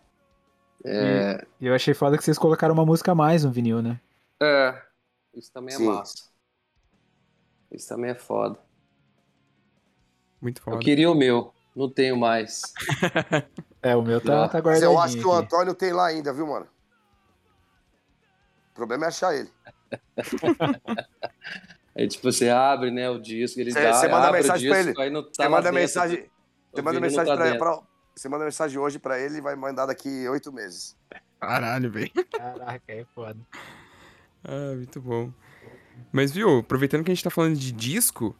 [0.83, 3.99] É, E eu achei foda que vocês colocaram uma música a mais no vinil, né?
[4.41, 4.81] é,
[5.35, 5.85] isso também é Sim.
[5.85, 6.31] massa.
[7.71, 8.59] Isso também é foda.
[10.41, 10.83] Muito Eu foda.
[10.83, 12.61] queria o meu, não tenho mais.
[13.83, 15.31] É, o meu tá, tá Mas guardadinho eu acho que o.
[15.33, 16.67] Antônio tem lá ainda, viu, mano?
[18.71, 19.49] O problema é achar ele.
[21.95, 24.69] Aí, tipo, você abre, né, o disco, ele Cê- dá, cê manda abre o mensagem
[24.69, 25.07] pra disco, ele.
[25.07, 26.25] aí não tá Você manda mensagem,
[26.73, 27.81] você manda mensagem tá pra, pra-
[28.15, 30.95] você manda mensagem hoje pra ele e vai mandar daqui oito meses.
[31.39, 32.11] Caralho, velho.
[32.31, 33.39] Caraca, é foda.
[34.43, 35.31] Ah, muito bom.
[36.11, 38.35] Mas, viu, aproveitando que a gente tá falando de disco,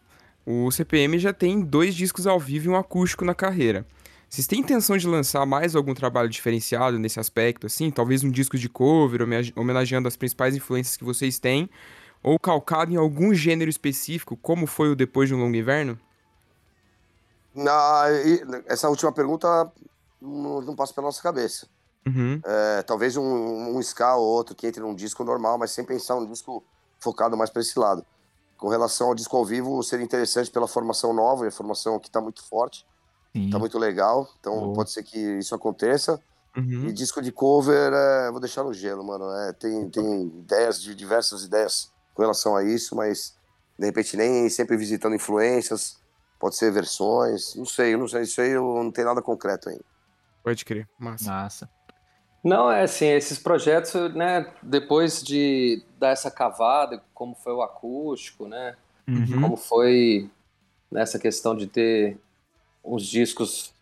[0.46, 3.86] o CPM já tem dois discos ao vivo e um acústico na carreira.
[4.32, 7.92] Vocês têm intenção de lançar mais algum trabalho diferenciado nesse aspecto, assim?
[7.92, 11.70] Talvez um disco de cover, homenageando as principais influências que vocês têm,
[12.24, 16.00] ou calcado em algum gênero específico, como foi o Depois de um Longo Inverno?
[17.54, 18.06] Na,
[18.68, 19.70] essa última pergunta
[20.22, 21.68] não, não passa pela nossa cabeça.
[22.08, 22.40] Uhum.
[22.46, 26.16] É, talvez um, um ska ou outro que entre num disco normal, mas sem pensar
[26.16, 26.64] um disco
[27.02, 28.06] focado mais para esse lado.
[28.58, 32.08] Com relação ao disco ao vivo, seria interessante pela formação nova, e a formação que
[32.08, 32.86] está muito forte,
[33.34, 33.46] Sim.
[33.46, 34.74] está muito legal, então Boa.
[34.74, 36.20] pode ser que isso aconteça.
[36.56, 36.88] Uhum.
[36.88, 39.32] E disco de cover, é, vou deixar no gelo, mano.
[39.32, 43.38] É, tem, tem ideias, de diversas ideias com relação a isso, mas
[43.80, 45.98] de repente nem sempre visitando influências,
[46.38, 49.70] pode ser versões, não sei, eu não sei, isso aí eu não tem nada concreto
[49.70, 49.84] ainda.
[50.44, 50.90] Pode crer.
[51.00, 51.32] Massa.
[51.32, 51.70] Massa.
[52.44, 58.48] Não, é assim, esses projetos, né, depois de dar essa cavada, como foi o acústico,
[58.48, 58.76] né,
[59.08, 59.42] Uhum.
[59.42, 60.30] como foi
[60.92, 62.18] nessa questão de ter
[62.84, 63.74] uns discos,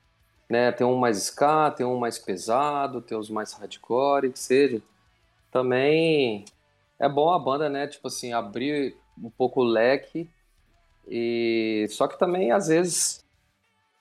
[0.50, 4.82] né, tem um mais ska, tem um mais pesado, tem os mais hardcore, que seja.
[5.52, 6.46] Também
[7.00, 10.30] é bom a banda, né, tipo assim, abrir um pouco o leque
[11.08, 13.24] e só que também às vezes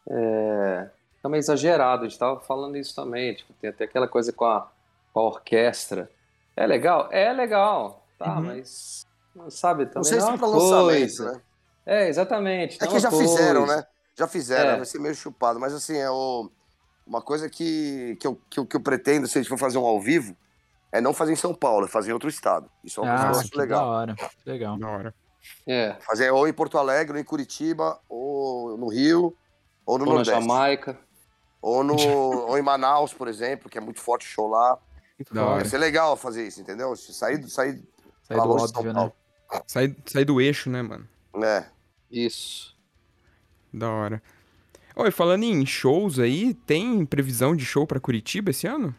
[0.09, 0.89] é
[1.23, 4.71] também exagerado, a gente tava falando isso também, tipo, tem até aquela coisa com a,
[5.13, 6.09] com a orquestra.
[6.57, 7.09] É legal?
[7.11, 8.43] É legal, tá, Uhum.
[8.43, 9.05] mas
[9.49, 11.41] sabe, também Não sei não se é para lançamento, né?
[11.85, 12.77] É, exatamente.
[12.77, 13.77] É que uma já fizeram, coisa.
[13.79, 13.87] né?
[14.19, 14.77] Já fizeram, É.
[14.77, 15.61] vai ser meio chupado.
[15.61, 16.51] Mas assim, é o...
[17.07, 19.79] uma coisa que, que, eu, que, eu, que eu pretendo, se a gente for fazer
[19.79, 20.37] um ao vivo,
[20.91, 22.69] é não fazer em São Paulo, é fazer em outro estado.
[22.83, 23.89] Isso é uma coisa que eu Ah, acho que da legal.
[23.89, 24.17] hora.
[24.45, 24.79] Legal.
[24.79, 25.15] Da hora.
[25.67, 29.37] É, Fazer ou em Porto Alegre, ou em Curitiba, ou no Rio,
[29.87, 30.41] ou no ou na Nordeste.
[30.41, 30.99] Jamaica.
[31.63, 31.95] Ou, no,
[32.49, 34.79] ou em Manaus, por exemplo, que é muito forte o show lá.
[35.31, 35.55] Da hora.
[35.57, 36.95] Vai ser legal fazer isso, entendeu?
[36.97, 37.83] Sair, sair
[38.23, 38.95] Sai pra do óbvio, né?
[38.95, 39.13] Paulo.
[39.67, 41.09] Sai, sai do eixo, né, mano?
[41.43, 41.65] É.
[42.11, 42.77] Isso.
[43.79, 44.23] Da hora.
[44.97, 48.93] Oi, falando em shows aí, tem previsão de show pra Curitiba esse ano?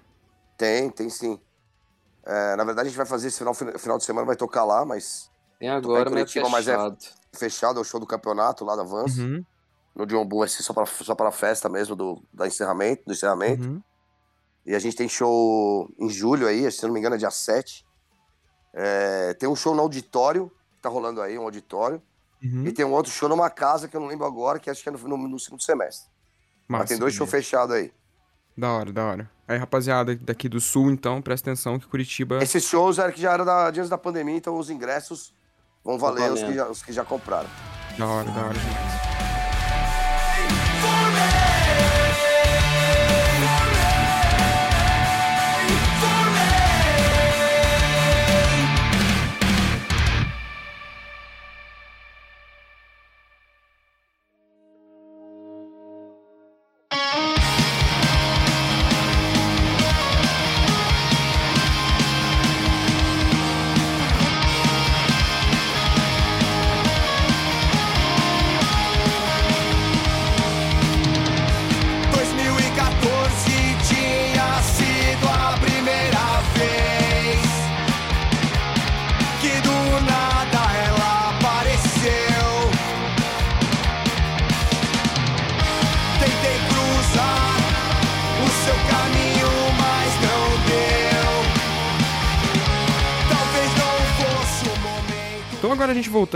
[0.57, 1.37] Tem, tem sim.
[2.25, 4.85] É, na verdade, a gente vai fazer esse final, final de semana, vai tocar lá,
[4.85, 6.97] mas Tem agora, mas é Curitiba, mas é- fechado.
[7.33, 9.17] fechado é o show do campeonato lá da Vans.
[9.17, 9.43] Uhum.
[9.95, 13.11] no John Bull vai ser só pra, só pra festa mesmo do, da encerramento, do
[13.11, 13.67] encerramento.
[13.67, 13.81] Uhum.
[14.65, 17.85] E a gente tem show em julho aí, se não me engano é dia 7.
[18.73, 22.01] É, tem um show no auditório, que tá rolando aí, um auditório.
[22.43, 22.65] Uhum.
[22.65, 24.89] E tem um outro show numa casa que eu não lembro agora, que acho que
[24.89, 26.09] é no, no- no segundo semestre.
[26.67, 26.89] Mas Massa.
[26.89, 27.91] tem dois shows fechados aí.
[28.57, 29.31] Da hora, da hora.
[29.47, 32.41] Aí, rapaziada, daqui do sul, então, presta atenção que Curitiba.
[32.43, 35.33] Esses shows era que já era da, antes da pandemia, então os ingressos
[35.83, 37.49] vão valer os que, já, os que já compraram.
[37.97, 39.08] Da hora, da hora demais.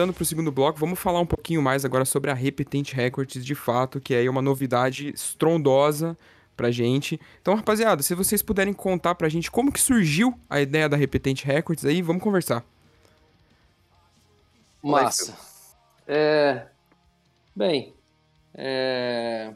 [0.03, 3.55] Voltando pro segundo bloco, vamos falar um pouquinho mais agora sobre a Repetent Records de
[3.55, 6.17] fato, que é uma novidade estrondosa
[6.57, 7.19] pra gente.
[7.41, 11.43] Então, rapaziada, se vocês puderem contar pra gente como que surgiu a ideia da Repetent
[11.45, 12.65] Records aí, vamos conversar.
[14.83, 15.37] Massa.
[16.05, 16.65] É,
[17.55, 17.93] bem,
[18.53, 19.53] é,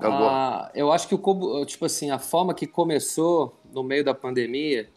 [0.00, 4.12] a- eu acho que o Kobo- tipo assim, a forma que começou no meio da
[4.12, 4.88] pandemia,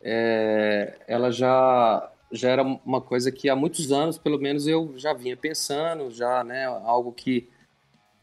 [0.00, 5.12] é, ela já já era uma coisa que há muitos anos, pelo menos eu já
[5.12, 7.48] vinha pensando, já, né, algo que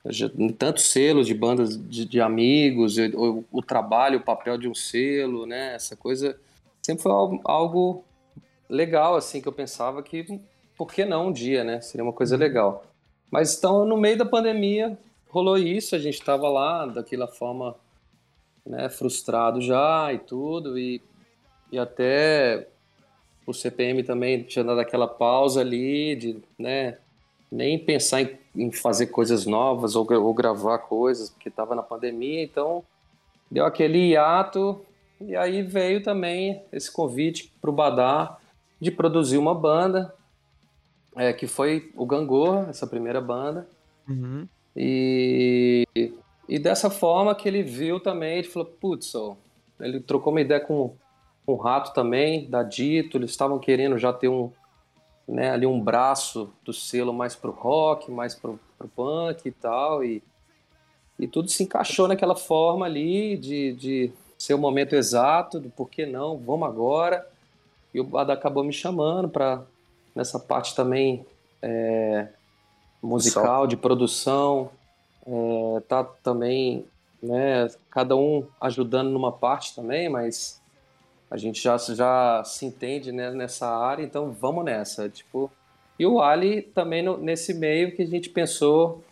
[0.05, 4.67] já, tantos selos de bandas de, de amigos, eu- o, o trabalho, o papel de
[4.67, 6.37] um selo, né, essa coisa
[6.81, 8.05] sempre foi algo, algo
[8.69, 10.39] legal, assim, que eu pensava que,
[10.77, 11.81] por que não um dia, né?
[11.81, 12.85] Seria uma coisa legal.
[13.29, 14.97] Mas então, no meio da pandemia,
[15.29, 17.75] rolou isso, a gente estava lá, daquela forma,
[18.65, 21.01] né, frustrado já e tudo, e,
[21.71, 22.67] e até
[23.45, 26.97] o CPM também tinha dado aquela pausa ali, de, né,
[27.51, 32.43] nem pensar em, em fazer coisas novas ou, ou gravar coisas, porque estava na pandemia,
[32.43, 32.83] então
[33.49, 34.81] deu aquele hiato,
[35.19, 38.39] e aí veio também esse convite para o Badar
[38.79, 40.13] de produzir uma banda,
[41.15, 43.67] é, que foi o Gangorra, essa primeira banda.
[44.07, 44.47] Uhum.
[44.75, 45.85] E,
[46.47, 49.13] e dessa forma que ele viu também, ele falou, putz,
[49.79, 50.95] ele trocou uma ideia com,
[51.45, 54.51] com o Rato também, da Dito, eles estavam querendo já ter um,
[55.27, 60.03] né, ali um braço do selo mais pro rock, mais pro, pro punk e tal,
[60.03, 60.21] e,
[61.17, 65.89] e tudo se encaixou naquela forma ali de, de ser o momento exato, do por
[65.89, 67.27] que não, vamos agora,
[67.93, 69.63] e o Bada acabou me chamando para
[70.15, 71.25] nessa parte também
[71.61, 72.27] é,
[73.01, 74.69] musical, de produção,
[75.25, 76.85] é, tá também,
[77.21, 80.60] né, cada um ajudando numa parte também, mas
[81.31, 85.49] a gente já, já se entende né, nessa área, então vamos nessa, tipo...
[85.97, 89.03] E o Ali também no- nesse meio que a gente pensou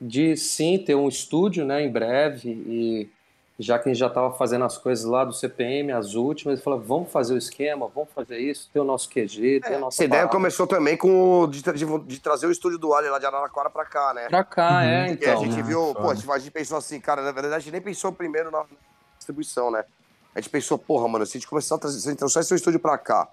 [0.00, 3.08] de sim ter um estúdio, né, em breve, e
[3.58, 6.62] já que a gente já estava fazendo as coisas lá do CPM, as últimas, ele
[6.62, 9.94] falou, vamos fazer o esquema, vamos fazer isso, ter o nosso QG, ter a nossa
[9.96, 10.36] Essa ideia parada.
[10.36, 13.70] começou também com o de, de, de trazer o estúdio do Ali lá de Araraquara
[13.70, 14.28] pra cá, né?
[14.28, 14.88] Pra cá, Uhum.
[14.88, 15.44] é, Porque a então.
[15.44, 16.20] gente Ah, viu, foda.
[16.24, 18.64] pô, a a gente pensou assim, cara, na verdade a gente nem pensou primeiro na
[19.16, 19.84] distribuição, né?
[20.34, 22.42] A gente pensou, porra, mano, se a gente começar a trazer, se a gente trouxer
[22.42, 23.28] esse estúdio pra cá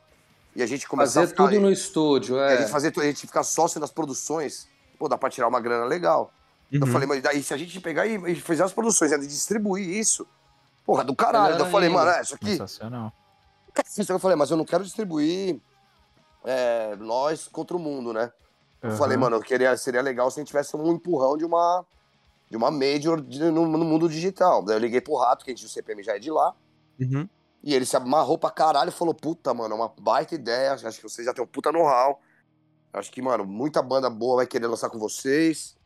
[0.55, 2.57] e a gente começar Fazer a tudo no estúdio, e a é.
[2.59, 4.67] gente fazer, a gente ficar sócio nas produções,
[4.99, 6.31] pô, dá pra tirar uma grana legal.
[6.71, 6.93] Então Eu Uhum.
[6.93, 9.89] falei, mas daí se a gente pegar e, e fazer as produções, né, de distribuir
[9.89, 10.27] isso,
[10.85, 11.55] porra, do caralho.
[11.55, 11.99] Então eu falei, ainda.
[11.99, 13.11] mano, é, isso aqui, Sensacional.
[13.97, 15.59] isso eu falei, mas eu não quero distribuir
[16.43, 18.31] é, nós contra o mundo, né?
[18.81, 18.97] Eu Aham.
[18.97, 21.85] falei, mano, eu queria, seria legal se a gente tivesse um empurrão de uma,
[22.49, 24.63] de uma major de- no, no mundo digital.
[24.63, 26.55] Daí eu liguei pro Rato, que a gente, o CPM já é de lá,
[27.01, 27.27] Uhum.
[27.63, 30.97] e ele se amarrou pra caralho e falou, puta, mano, é uma baita ideia, acho
[30.97, 32.21] que vocês já têm um puta know-how.
[32.93, 35.77] Acho que, mano, muita banda boa vai querer lançar com vocês.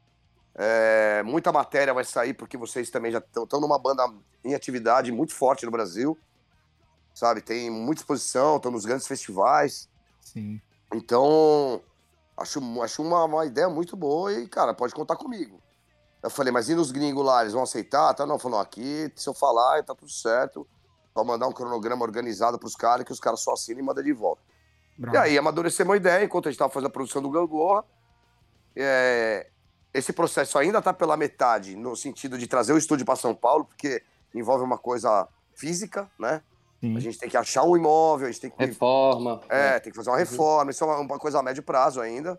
[0.56, 4.04] É, muita matéria vai sair, porque vocês também já estão numa banda
[4.44, 6.18] em atividade muito forte no Brasil.
[7.14, 9.90] Sabe, tem muita exposição, estão nos grandes festivais.
[10.20, 10.60] Sim.
[10.94, 11.82] Então,
[12.38, 15.62] acho, acho uma, uma ideia muito boa e, cara, pode contar comigo.
[16.24, 18.14] Eu falei, mas e nos gringos lá, eles vão aceitar?
[18.14, 20.68] Tá, não, falou, aqui, se eu falar, tá tudo certo.
[21.16, 24.12] Só mandar um cronograma organizado pros caras, que os caras só assinam e mandam de
[24.12, 24.42] volta.
[24.98, 25.16] Bravo.
[25.16, 27.86] E aí, amadurecemos uma ideia, enquanto a gente tava fazendo a produção do Gangorra,
[28.76, 29.48] é,
[29.94, 33.64] esse processo ainda está pela metade, no sentido de trazer o estúdio para São Paulo,
[33.64, 34.04] porque
[34.34, 36.42] envolve uma coisa física, né?
[36.82, 36.98] Sim.
[36.98, 38.66] A gente tem que achar um imóvel, a gente tem que.
[38.66, 39.40] Reforma.
[39.48, 42.34] É, tem que fazer uma reforma, isso é uma, uma coisa a médio prazo ainda.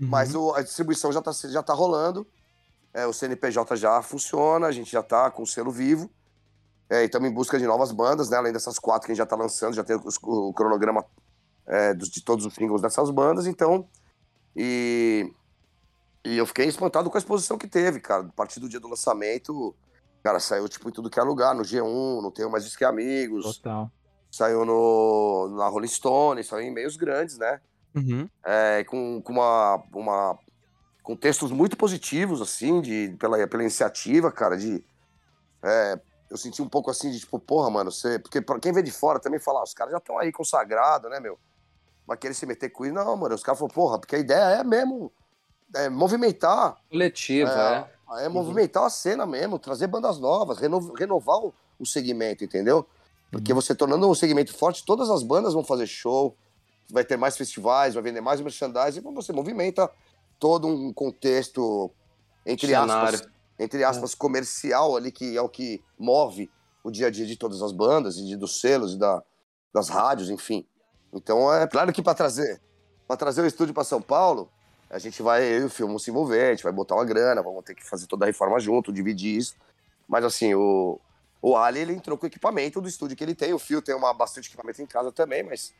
[0.00, 0.08] Uhum.
[0.08, 2.26] Mas o- a distribuição já está já tá rolando.
[2.94, 6.10] É, o CNPJ já funciona, a gente já está com o selo vivo.
[6.90, 8.36] É, e estamos em busca de novas bandas, né?
[8.36, 11.04] Além dessas quatro que a gente já está lançando, já tem os- o, cronograma
[11.66, 13.88] é, dos- de todos os singles dessas bandas, então.
[14.54, 15.32] E,
[16.24, 18.22] e eu fiquei espantado com a exposição que teve, cara.
[18.24, 19.74] A partir do dia do lançamento,
[20.22, 22.84] cara, saiu tipo em tudo que é lugar, no G1, no Tenho Mais Disque que
[22.84, 23.90] Amigos, Total.
[24.30, 27.60] saiu no, na Rolling Stone, saiu em meios grandes, né?
[27.96, 28.28] Uhum.
[28.44, 30.36] é, com, com uma, uma
[31.00, 34.84] com textos muito positivos assim de pela, pela iniciativa cara de
[35.62, 36.00] é,
[36.34, 38.90] eu senti um pouco assim de tipo porra mano você porque pra quem vê de
[38.90, 41.38] fora também fala ah, os caras já estão aí consagrados né meu
[42.06, 44.60] mas querer se meter com isso não mano os caras falaram porra porque a ideia
[44.60, 45.12] é mesmo
[45.74, 48.24] é, movimentar Coletiva, é.
[48.24, 52.86] é movimentar a cena mesmo, trazer bandas novas, reno- renovar o, o segmento, entendeu?
[53.30, 56.36] Porque você tornando um segmento forte, todas as bandas vão fazer show,
[56.88, 59.90] vai ter mais festivais, vai vender mais merchandising, você movimenta
[60.38, 61.90] todo um contexto,
[62.46, 63.18] entre Cenário.
[63.18, 63.28] aspas,
[63.58, 66.50] entre aspas, comercial ali, que é o que move
[66.82, 69.22] o dia a dia de todas as bandas, e de, dos selos, e da,
[69.72, 70.66] das rádios, enfim.
[71.12, 72.60] Então é claro que para trazer,
[73.06, 74.50] para trazer o estúdio para São Paulo,
[74.90, 77.42] a gente vai, eu e o filme se envolver, a gente vai botar uma grana,
[77.42, 79.54] vamos ter que fazer toda a reforma junto, dividir isso.
[80.06, 81.00] Mas assim, o,
[81.40, 83.94] o Ali, ele entrou com o equipamento do estúdio que ele tem, o Fio tem
[83.94, 85.72] uma, bastante equipamento em casa também, mas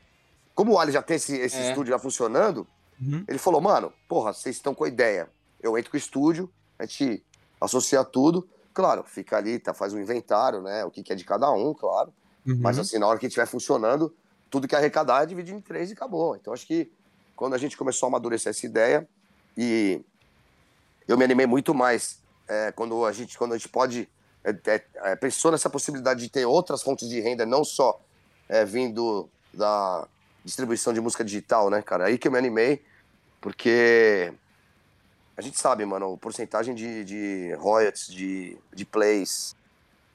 [0.54, 1.68] como o Ali já tem esse, esse É.
[1.68, 2.66] estúdio já funcionando,
[3.00, 3.24] Uhum.
[3.28, 5.28] ele falou, mano, porra, vocês estão com a ideia,
[5.60, 6.48] eu entro com o estúdio,
[6.78, 7.22] a gente
[7.64, 11.24] associa tudo, claro, fica ali, tá, faz um inventário, né, o que, que é de
[11.24, 12.12] cada um, claro,
[12.46, 12.58] Uhum.
[12.60, 14.14] mas assim, na hora que estiver funcionando,
[14.50, 16.36] tudo que arrecadar é dividido em três e acabou.
[16.36, 16.92] Então acho que
[17.34, 19.08] quando a gente começou a amadurecer essa ideia,
[19.56, 20.00] e
[21.08, 24.08] eu me animei muito mais é, quando a gente quando a gente pode
[24.44, 28.00] é, é, é, pensou nessa possibilidade de ter outras fontes de renda, não só
[28.48, 30.06] é, vindo da
[30.44, 32.06] distribuição de música digital, né, cara?
[32.06, 32.84] Aí que eu me animei,
[33.40, 34.34] porque
[35.36, 39.54] a gente sabe, mano, a porcentagem de, de royalties, de, de plays,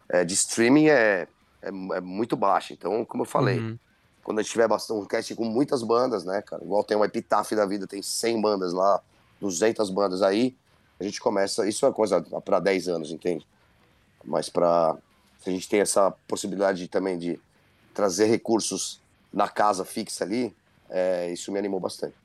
[0.07, 1.27] é, de streaming é,
[1.61, 2.73] é, é muito baixa.
[2.73, 3.77] Então, como eu falei, Uhum.
[4.23, 6.63] quando a gente tiver bastante, um cast com muitas bandas, né, cara?
[6.63, 9.01] Igual tem uma Epitaph da vida, tem 100 bandas lá,
[9.41, 10.55] 200 bandas aí,
[10.99, 13.47] a gente começa, isso é coisa para 10 anos, entende?
[14.23, 14.97] Mas para
[15.41, 17.39] se a gente tem essa possibilidade também de
[17.93, 19.01] trazer recursos
[19.31, 20.53] na casa fixa ali,
[20.89, 22.15] é, isso me animou bastante.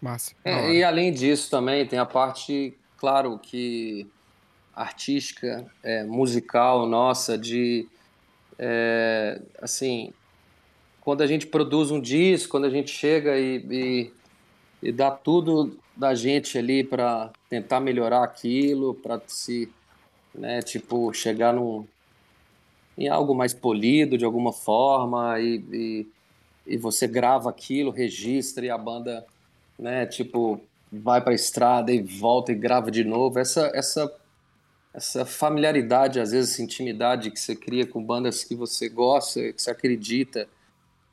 [0.00, 0.34] Massa.
[0.44, 4.06] É, e além disso também tem a parte, claro, que
[4.74, 7.88] artística, é, musical nossa, de
[8.58, 10.12] é, assim,
[11.00, 14.12] quando a gente produz um disco, quando a gente chega e, e,
[14.82, 19.72] e dá tudo da gente ali para tentar melhorar aquilo, para se,
[20.34, 21.86] né, tipo, chegar num,
[22.98, 26.06] em algo mais polido de alguma forma e, e,
[26.66, 29.26] e você grava aquilo, registra e a banda
[29.78, 30.06] né?
[30.06, 30.60] Tipo,
[30.90, 33.38] vai para a estrada e volta e grava de novo.
[33.38, 34.12] Essa, essa,
[34.94, 39.60] essa familiaridade, às vezes, essa intimidade que você cria com bandas que você gosta, que
[39.60, 40.48] você acredita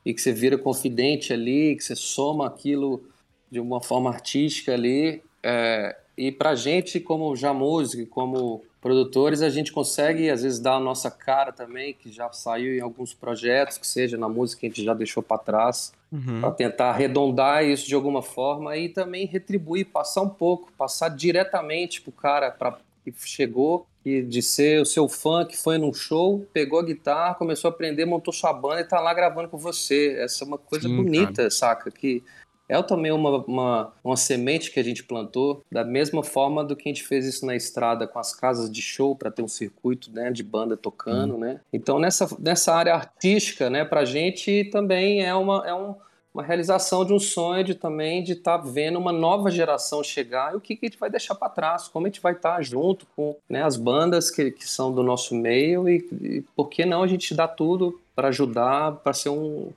[0.04, 3.02] e que você vira confidente ali, que você soma aquilo
[3.50, 5.22] de uma forma artística ali.
[5.42, 10.74] É, e para gente, como já músico, como produtores, a gente consegue, às vezes, dar
[10.74, 14.66] a nossa cara também, que já saiu em alguns projetos, que seja na música que
[14.66, 16.40] a gente já deixou para trás Uhum.
[16.40, 22.00] para tentar arredondar isso de alguma forma e também retribuir, passar um pouco, passar diretamente
[22.00, 26.46] pro cara pra, que chegou e de ser o seu fã que foi num show,
[26.52, 30.16] pegou a guitarra, começou a aprender, montou sua banda e tá lá gravando com você.
[30.20, 31.90] Essa é uma coisa Sim, bonita, saca?
[31.90, 32.22] Que
[32.68, 36.88] é também uma, uma, uma semente que a gente plantou, da mesma forma do que
[36.88, 40.10] a gente fez isso na estrada com as casas de show para ter um circuito
[40.12, 41.60] né, de banda tocando, né?
[41.72, 45.94] Então nessa, nessa área artística, né, pra gente também é uma, é um,
[46.32, 50.56] uma realização de um sonho de também de estar vendo uma nova geração chegar e
[50.56, 53.06] o que, que a gente vai deixar para trás, como a gente vai estar junto
[53.14, 57.02] com né, as bandas que, que são do nosso meio e, e por que não
[57.02, 59.70] a gente dar tudo para ajudar, para ser um,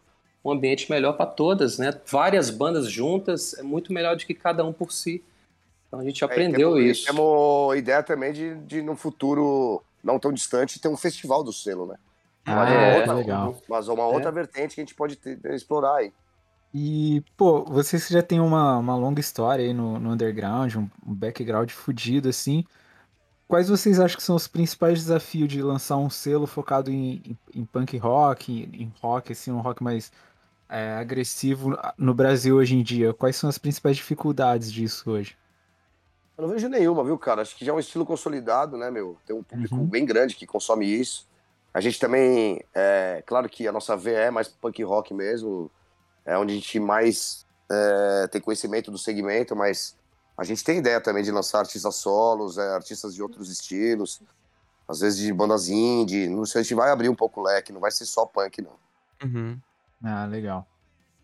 [0.48, 1.94] um ambiente melhor para todas, né?
[2.06, 5.24] Várias bandas juntas é muito melhor do que cada um por si.
[5.88, 7.06] Então a gente aprendeu É, e temos, isso.
[7.06, 11.86] Temos ideia também de, de, no futuro não tão distante, ter um festival do selo,
[11.86, 11.96] né?
[12.46, 13.58] Mas Ah, uma é, outra, legal.
[13.68, 16.14] Mas uma outra vertente que a gente pode ter- explorar aí.
[16.74, 20.90] E, pô, vocês que já têm uma, uma longa história aí no, no underground, um,
[21.06, 22.64] um background fudido, assim.
[23.48, 27.38] Quais vocês acham que são os principais desafios de lançar um selo focado em, em,
[27.62, 30.12] em punk rock, em, em rock, assim, um rock mais
[30.70, 33.14] é, agressivo no Brasil hoje em dia?
[33.14, 35.38] Quais são as principais dificuldades disso hoje?
[36.38, 37.42] Eu não vejo nenhuma, viu, cara?
[37.42, 39.18] Acho que já é um estilo consolidado, né, meu?
[39.26, 39.86] Tem um público Uhum.
[39.86, 41.28] bem grande que consome isso.
[41.74, 45.72] A gente também, é claro que a nossa veia é mais punk rock mesmo,
[46.26, 49.96] é onde a gente mais é, tem conhecimento do segmento, mas
[50.38, 54.22] a gente tem ideia também de lançar artistas solos, é, artistas de outros estilos,
[54.88, 56.28] às vezes de bandas indie.
[56.30, 58.62] Não sei, a gente vai abrir um pouco o leque, não vai ser só punk,
[58.62, 58.76] não.
[59.24, 59.60] Uhum.
[60.04, 60.68] Ah, legal.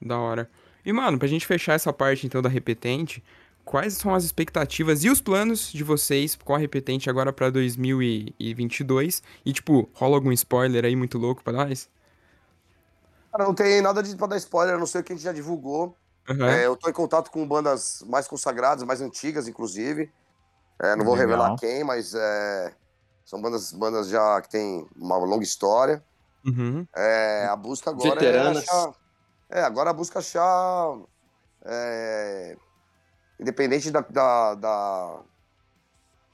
[0.01, 0.49] Da hora.
[0.85, 3.23] E, mano, pra gente fechar essa parte, então, da Repetente,
[3.63, 9.23] quais são as expectativas e os planos de vocês com a Repetente agora pra 2022?
[9.45, 11.89] E, tipo, rola algum spoiler aí muito louco pra nós?
[13.31, 15.23] Cara, não tem nada de, pra dar spoiler, a não sei o que a gente
[15.23, 15.97] já divulgou.
[16.29, 16.49] Aham.
[16.49, 20.11] É, eu tô em contato com bandas mais consagradas, mais antigas, inclusive.
[20.79, 21.27] É, não vou Legal.
[21.29, 22.73] revelar quem, mas é,
[23.25, 26.03] são bandas, bandas já que têm uma longa história.
[26.45, 26.85] Uhum.
[26.95, 28.57] É, a busca agora Veteranas.
[28.57, 28.93] é achar.
[29.49, 30.99] É, agora a busca é achar.
[31.65, 32.57] é,
[33.39, 35.21] independente da, da, da,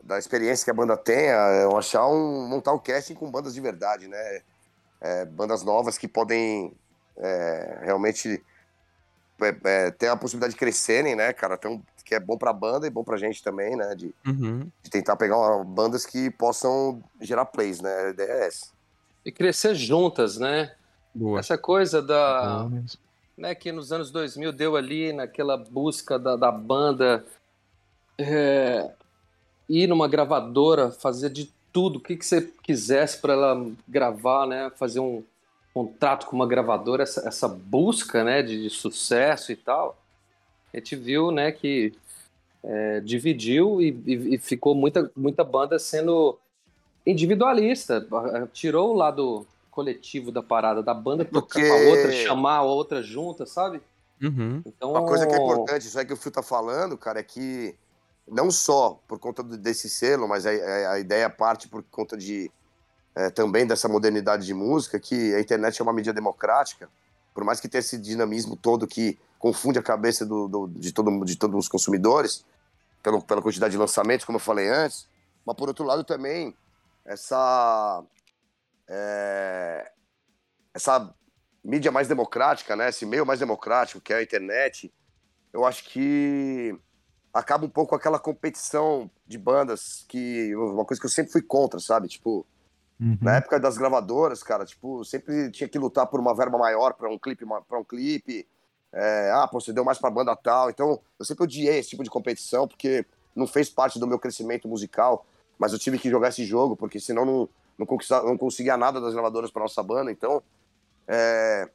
[0.03, 2.47] da experiência que a banda tenha, é achar um.
[2.47, 4.41] montar um casting com bandas de verdade, né?
[5.01, 6.75] É, bandas novas que podem
[7.17, 8.43] é, realmente
[9.41, 11.55] é, é, ter a possibilidade de crescerem, né, cara?
[11.55, 13.93] Então, que é bom pra banda e bom pra gente também, né?
[13.95, 14.69] De, Uhum.
[14.81, 17.93] de tentar pegar uma- bandas que possam gerar plays, né?
[18.07, 18.67] A ideia é essa.
[19.29, 20.73] E crescer juntas, né?
[21.13, 21.39] Boa.
[21.39, 22.63] Essa coisa da.
[22.63, 22.83] Boa
[23.39, 27.25] né, que nos anos 2000 deu ali naquela busca da, da banda
[28.17, 28.91] é,
[29.67, 34.69] ir numa gravadora, fazer de tudo, o que, que você quisesse para ela gravar, né,
[34.75, 35.23] fazer um
[35.73, 39.97] contrato com uma gravadora, essa, essa busca né, de, de sucesso e tal,
[40.73, 41.93] a gente viu né, que
[42.61, 46.37] é, dividiu e, e- e ficou muita, muita banda sendo
[47.11, 48.05] individualista,
[48.53, 52.61] tirou o lado coletivo da parada, da banda tocar Porque- com a outra, chamar a
[52.63, 53.81] outra junta, sabe?
[54.21, 54.61] Uhum.
[54.65, 57.23] Então, Uma coisa que é importante, isso aí que o Fio tá falando, cara, é
[57.23, 57.73] que
[58.27, 62.51] não só por conta desse selo, mas a, a- a ideia parte por conta de
[63.15, 66.87] é, também dessa modernidade de música, que a internet é uma mídia democrática,
[67.33, 71.25] por mais que tenha esse dinamismo todo que confunde a cabeça do, do- de, todo,
[71.25, 72.45] de todos os consumidores,
[73.01, 75.07] pelo, pela quantidade de lançamentos, como eu falei antes,
[75.45, 76.53] mas por outro lado também,
[77.09, 78.03] essa.
[78.87, 79.91] é,
[80.73, 81.13] essa
[81.63, 82.89] mídia mais democrática, né?
[82.89, 84.93] Esse meio mais democrático que é a internet,
[85.51, 86.77] eu acho que
[87.33, 91.79] acaba um pouco aquela competição de bandas que uma coisa que eu sempre fui contra,
[91.79, 92.07] sabe?
[92.07, 92.45] Tipo,
[92.99, 93.17] Uhum.
[93.21, 97.09] na época das gravadoras, cara, tipo, sempre tinha que lutar por uma verba maior para
[97.09, 98.45] um clipe, para um clipe.
[98.91, 100.69] É, ah, pô, você deu mais pra banda tal.
[100.69, 104.67] Então, eu sempre odiei esse tipo de competição porque não fez parte do meu crescimento
[104.67, 105.25] musical,
[105.59, 107.87] mas eu tive que jogar esse jogo porque senão não não,
[108.25, 110.11] não conseguia nada das gravadoras para nossa banda.
[110.11, 110.43] Então,
[111.07, 111.69] é,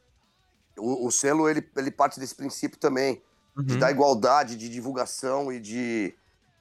[0.77, 3.23] o, o selo ele, ele parte desse princípio também
[3.57, 3.79] de Uhum.
[3.79, 6.13] dar igualdade de divulgação e de,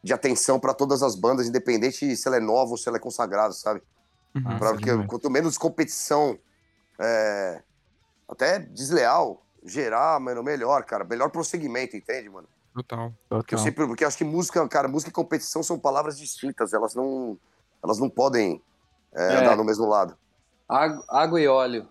[0.03, 2.99] de atenção para todas as bandas, independente se ela é nova ou se ela é
[3.01, 3.81] consagrada, sabe?
[4.35, 4.43] Uhum.
[4.59, 5.07] Pra- porque demais.
[5.07, 6.37] quanto menos competição,
[6.99, 7.63] é,
[8.29, 11.03] até desleal, gerar, mano, melhor, cara.
[11.03, 12.47] Melhor prosseguimento, entende, mano?
[12.73, 13.13] Total.
[13.29, 13.59] Porque eu Total.
[13.59, 17.37] sempre, porque eu acho que música, cara, música e competição são palavras distintas, elas não,
[17.83, 18.61] elas não podem
[19.13, 19.35] é, É.
[19.37, 20.17] andar no mesmo lado.
[20.67, 21.87] água, água e óleo.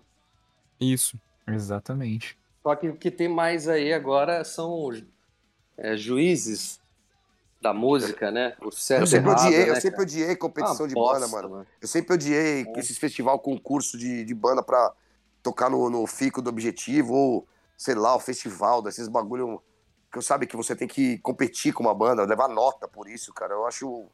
[0.79, 1.17] Isso.
[1.47, 2.37] Exatamente.
[2.61, 4.89] Só que o que tem mais aí agora são
[5.77, 6.81] é, juízes
[7.61, 8.55] da música, né?
[8.61, 11.47] O certo Eu sempre errado, odiei, né, eu sempre odiei competição Ah, de bosta, banda,
[11.49, 11.67] mano.
[11.81, 12.79] Eu sempre odiei É.
[12.79, 14.91] esses festival concurso de, de banda pra
[15.41, 19.61] tocar no, no fico do objetivo, ou, sei lá, o festival, desses bagulho
[20.13, 23.53] que sabe que você tem que competir com uma banda, levar nota por isso, cara.
[23.55, 24.05] Eu acho.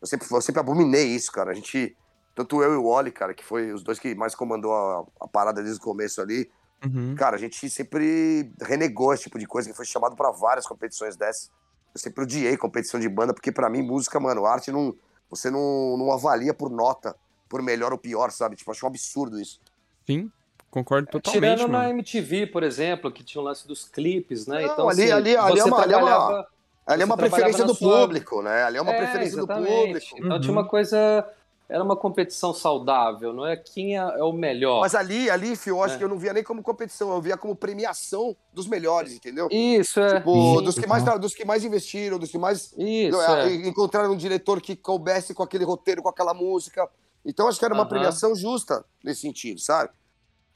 [0.00, 1.50] Eu sempre, eu sempre abominei isso, cara.
[1.50, 1.96] A gente.
[2.36, 5.26] Tanto eu e o Wally, cara, que foi os dois que mais comandou a, a
[5.26, 6.48] parada desde o começo ali.
[6.86, 7.16] Uhum.
[7.16, 11.16] Cara, a gente sempre renegou esse tipo de coisa, que foi chamado pra várias competições
[11.16, 11.50] dessas.
[11.92, 14.96] Eu sempre odiei competição de banda, porque pra mim, música, mano, arte não.
[15.28, 17.16] Você não, não avalia por nota,
[17.48, 18.56] por melhor ou pior, sabe?
[18.56, 19.60] Tipo, acho um absurdo isso.
[20.06, 20.30] Sim,
[20.70, 21.90] concordo totalmente, Tirando na mano.
[21.90, 24.62] MTV, por exemplo, que tinha o lance dos clipes, né?
[24.66, 26.46] Não, então, ali- assim, ali- ali é você uma- ali é uma-
[26.86, 28.64] Ali é uma preferência na do sua- público, né?
[28.64, 29.70] Ali é uma É, preferência do exatamente.
[29.86, 30.06] público.
[30.18, 30.40] Então Uhum.
[30.40, 31.28] tinha uma coisa.
[31.68, 34.80] Era uma competição saudável, não é quem é, é o melhor.
[34.80, 35.98] Mas ali, ali, Fio, eu acho É.
[35.98, 39.46] que eu não via nem como competição, eu via como premiação dos melhores, entendeu?
[39.52, 40.16] Isso, é.
[40.16, 43.54] Tipo, Sim, dos, que mais, dos que mais investiram, dos que mais Isso, é, é.
[43.68, 46.88] encontraram um diretor que coubesse com aquele roteiro, com aquela música.
[47.24, 47.88] Então acho que era uma Aham.
[47.88, 49.90] premiação justa nesse sentido, sabe?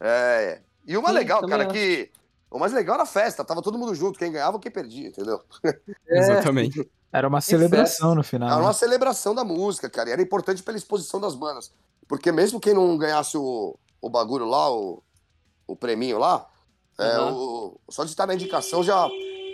[0.07, 0.61] É.
[0.87, 1.73] E o mais Sim, legal, cara, acho.
[1.73, 2.11] que.
[2.51, 5.43] O mais legal era a festa, tava todo mundo junto, quem ganhava, quem perdia, entendeu?
[5.65, 5.73] É.
[6.19, 6.89] Exatamente.
[7.11, 8.49] Era uma celebração no final.
[8.49, 8.65] Era né?
[8.65, 10.11] uma celebração da música, cara.
[10.11, 11.73] E era importante pela exposição das bandas.
[12.07, 15.03] Porque mesmo quem não ganhasse o, o bagulho lá, o,
[15.67, 16.47] o preminho lá,
[16.99, 17.33] é, Aham.
[17.33, 19.09] o- só de estar na indicação já,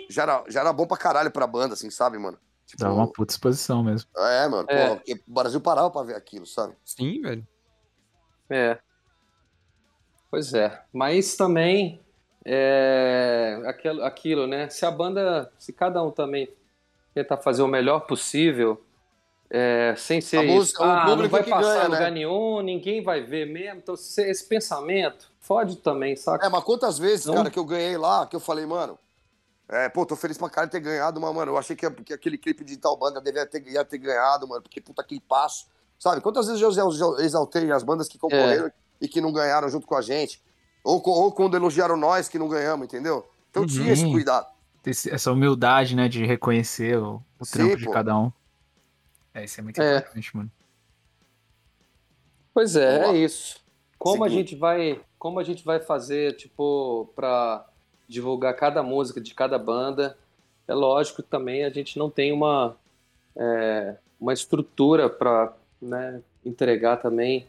[0.09, 2.37] já, era, já era bom pra caralho pra banda, assim, sabe, mano?
[2.65, 4.09] Tipo, Dá uma puta exposição mesmo.
[4.17, 4.83] É, mano, É.
[4.87, 6.75] porra, porque o Brasil parava pra ver aquilo, sabe?
[6.85, 7.47] Sim, velho.
[8.49, 8.79] É.
[10.31, 10.81] Pois é.
[10.93, 11.99] Mas também
[12.45, 14.69] é aquilo, aquilo, né?
[14.69, 16.49] Se a banda, se cada um também
[17.13, 18.81] tentar fazer o melhor possível,
[19.49, 22.01] é, sem ser A isso, música- o ah, não público vai que passar ganha, lugar
[22.03, 22.11] né?
[22.11, 23.79] nenhum, ninguém vai ver mesmo.
[23.79, 26.45] Então, se- esse pensamento fode também, saca?
[26.45, 27.35] É, mas quantas vezes, Não.
[27.35, 28.97] cara, que eu ganhei lá, que eu falei, mano,
[29.67, 32.37] é, pô, tô feliz pra cara ter ganhado, mas, mano, eu achei que, que aquele
[32.37, 35.67] clipe de tal banda devia ter, ia ter ganhado, mano, porque puta que passo.
[35.99, 36.19] Sabe?
[36.21, 38.73] Quantas vezes eu exal- exaltei as bandas que concorreram É.
[39.01, 40.39] e que não ganharam junto com a gente?
[40.83, 43.27] Ou, ou quando elogiaram nós que não ganhamos, entendeu?
[43.49, 43.67] Então Uhum.
[43.67, 44.11] tinha esse Sim.
[44.11, 44.47] cuidado.
[44.85, 47.91] Esse- Essa humildade, né, de reconhecer o, o Sim, trampo de pô.
[47.91, 48.31] cada um.
[49.33, 49.97] É, isso é muito É.
[49.97, 50.51] importante, mano.
[52.53, 53.59] Pois é, é isso.
[53.97, 57.65] Como a gente vai, como a gente vai fazer, tipo, pra
[58.07, 60.17] divulgar cada música de cada banda?
[60.67, 62.75] É lógico que também a gente não tem uma
[63.35, 67.47] é, uma estrutura para né, entregar também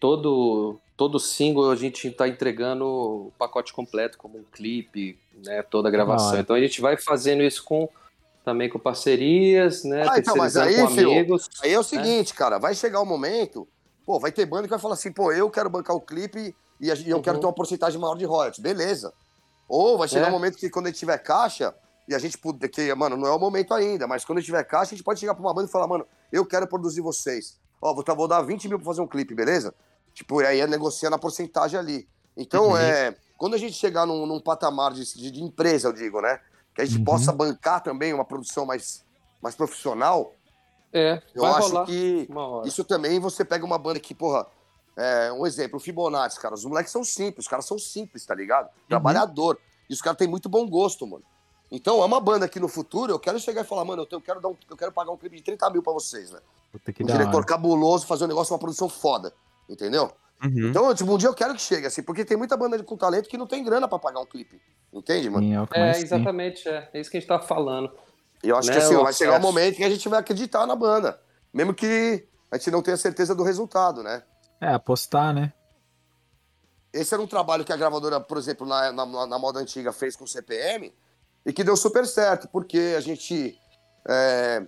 [0.00, 5.88] todo todo single a gente está entregando o pacote completo como um clipe, né, toda
[5.88, 6.28] a gravação.
[6.30, 6.40] hora.
[6.40, 7.86] Então a gente vai fazendo isso com
[8.42, 11.48] também com parcerias, né, Ah, então, mas aí, com filho, amigos.
[11.62, 13.68] Aí é o seguinte, cara, vai chegar o momento,
[14.06, 16.88] pô, vai ter banda que vai falar assim, pô, eu quero bancar o clipe e
[16.88, 17.40] eu quero Uhum.
[17.40, 19.12] ter uma porcentagem maior de royalties, beleza.
[19.68, 20.28] Ou vai chegar É.
[20.28, 21.74] um momento que quando a gente tiver caixa,
[22.08, 24.46] e a gente puder, que, mano, não é o momento ainda, mas quando a gente
[24.46, 27.00] tiver caixa, a gente pode chegar pra uma banda e falar, mano, eu quero produzir
[27.00, 27.58] vocês.
[27.86, 29.72] Ó, vou, tá- vou dar 20 mil pra fazer um clipe, beleza?
[30.12, 32.08] Tipo, e aí é negociando a porcentagem ali.
[32.36, 32.76] Então, Uhum.
[32.76, 36.40] é, quando a gente chegar num, num patamar de, de- de empresa, eu digo, né?
[36.74, 37.04] Que a gente Uhum.
[37.04, 39.04] possa bancar também uma produção mais,
[39.42, 40.32] mais profissional,
[40.92, 42.26] É, eu acho que
[42.64, 44.46] isso também você pega uma banda que, porra,
[44.96, 46.54] é, um exemplo, o Fibonacci, cara.
[46.54, 48.70] Os moleques são simples, os caras são simples, tá ligado?
[48.88, 49.58] Trabalhador.
[49.90, 51.22] E os caras têm muito bom gosto, mano.
[51.70, 54.18] Então, é uma banda que no futuro eu quero chegar e falar, mano, eu, tenho-
[54.18, 56.38] eu quero, dar um- eu quero pagar um clipe de 30 mil pra vocês, né?
[56.94, 57.46] Que Um diretor hora.
[57.46, 59.32] cabuloso, fazer um negócio, uma produção foda.
[59.68, 60.12] Entendeu?
[60.44, 60.68] Uhum.
[60.68, 63.28] Então, tipo, um dia eu quero que chegue, assim, porque tem muita banda com talento
[63.28, 64.60] que não tem grana pra pagar um clipe.
[64.92, 65.44] Entende, mano?
[65.44, 66.88] Sim, é o que É, exatamente, é.
[66.92, 67.90] É isso que a gente tá falando.
[68.44, 69.46] E eu acho que Né, assim, o vai chegar um acesso.
[69.52, 71.20] momento que a gente vai acreditar na banda.
[71.52, 74.22] Mesmo que a gente não tenha certeza do resultado, né?
[74.60, 75.52] É, apostar, né?
[76.92, 80.14] Esse era um trabalho que a gravadora, por exemplo, na, na, na moda antiga fez
[80.16, 80.92] com o CPM
[81.46, 83.56] e que deu super certo, porque a gente
[84.08, 84.66] é,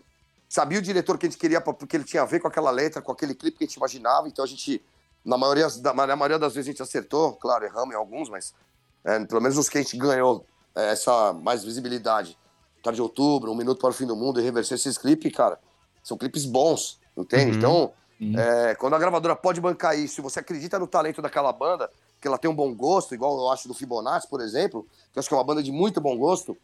[0.49, 3.03] sabia o diretor que a gente queria, porque ele tinha a ver com aquela letra,
[3.03, 4.81] com aquele clipe que a gente imaginava, então a gente,
[5.25, 8.55] na maioria, na maioria das vezes a gente acertou, claro, erramos em alguns, mas
[9.05, 12.39] é, pelo menos os que a gente ganhou é, essa mais visibilidade.
[12.81, 15.59] Tarde de outubro, Um Minuto para o Fim do Mundo e Reversar esses clipes, cara,
[16.01, 17.51] são clipes bons, entende?
[17.51, 17.59] Uhum.
[17.59, 18.39] Então, Sim.
[18.39, 22.29] é, quando a gravadora pode bancar isso, e você acredita no talento daquela banda, que
[22.29, 25.29] ela tem um bom gosto, igual eu acho do Fibonacci, por exemplo, que eu acho
[25.29, 26.57] que é uma banda de muito bom gosto,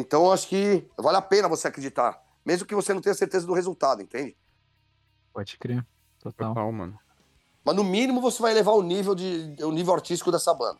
[0.00, 3.46] então eu acho que vale a pena você acreditar, mesmo que você não tenha certeza
[3.46, 4.36] do resultado, entende?
[5.32, 5.84] Pode crer.
[6.20, 6.48] Total.
[6.54, 6.98] Total, mano.
[7.64, 10.78] Mas no mínimo você vai elevar o nível, de, o nível artístico dessa banda.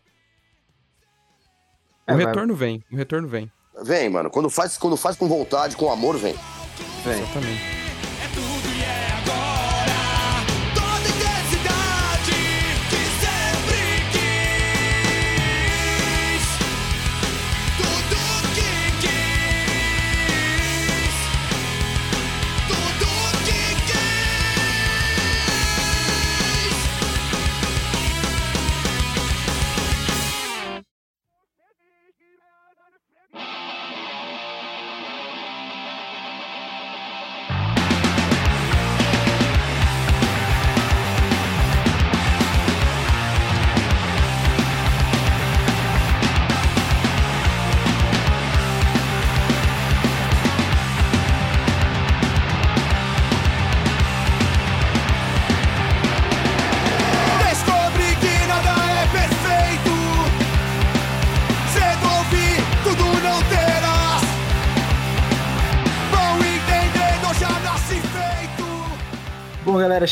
[2.06, 3.52] É, o vai- retorno vem, o retorno vem.
[3.82, 6.34] Vem, mano, quando faz, quando faz com vontade, com amor, vem.
[7.04, 7.22] Vem.
[7.22, 7.77] Exatamente.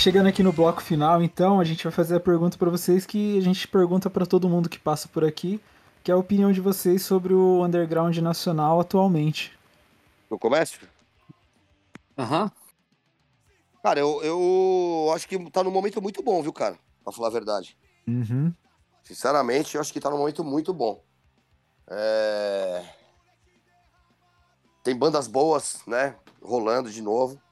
[0.06, 3.36] Chegando aqui no bloco final, então, a gente vai fazer a pergunta pra vocês que
[3.38, 5.60] a gente pergunta pra todo mundo que passa por aqui,
[6.04, 9.52] que é a opinião de vocês sobre o underground nacional atualmente.
[10.30, 10.86] No comércio?
[12.16, 12.52] Aham.
[13.82, 16.78] Cara, eu, eu acho que tá num momento muito bom, viu, cara?
[17.02, 17.76] Pra falar a verdade.
[18.06, 18.54] Uhum.
[19.02, 21.02] Sinceramente, eu acho que tá num momento muito bom.
[21.88, 22.84] É,
[24.84, 26.14] Tem bandas boas, né?
[26.40, 27.42] Rolando de novo.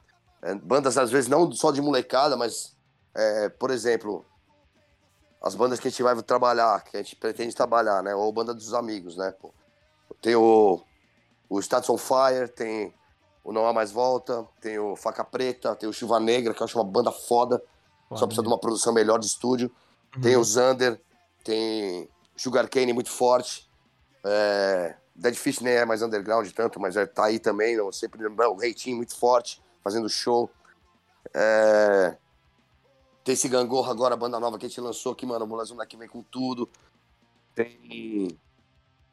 [0.45, 2.76] É, bandas, às vezes, não só de molecada, mas,
[3.14, 4.24] é, por exemplo,
[5.42, 8.14] as bandas que a gente vai trabalhar, que a gente pretende trabalhar, né?
[8.14, 9.32] Ou banda dos amigos, né?
[9.40, 9.55] Pô.
[10.20, 10.82] Tem o,
[11.49, 12.95] o Stats on Fire, tem
[13.42, 16.64] o Não Há Mais Volta, tem o Faca Preta, tem o Chuva Negra, que eu
[16.64, 17.62] acho uma banda foda,
[18.14, 19.70] só precisa de uma produção melhor de estúdio.
[20.22, 21.01] Tem o Zander,
[21.42, 23.68] tem Sugar Cane muito forte.
[24.24, 28.22] É, Dead Fish nem é mais underground tanto, mas é, tá aí também, não, sempre
[28.22, 30.51] lembrar o Reitinho muito forte, fazendo show.
[31.35, 32.16] É,
[33.22, 35.45] tem esse Gangorra agora, a banda nova que a gente lançou aqui, mano.
[35.45, 36.68] O Moleque daqui vem com tudo.
[37.55, 38.37] Tem.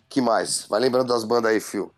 [0.10, 0.66] que mais?
[0.66, 1.94] Vai lembrando das bandas aí, Phil.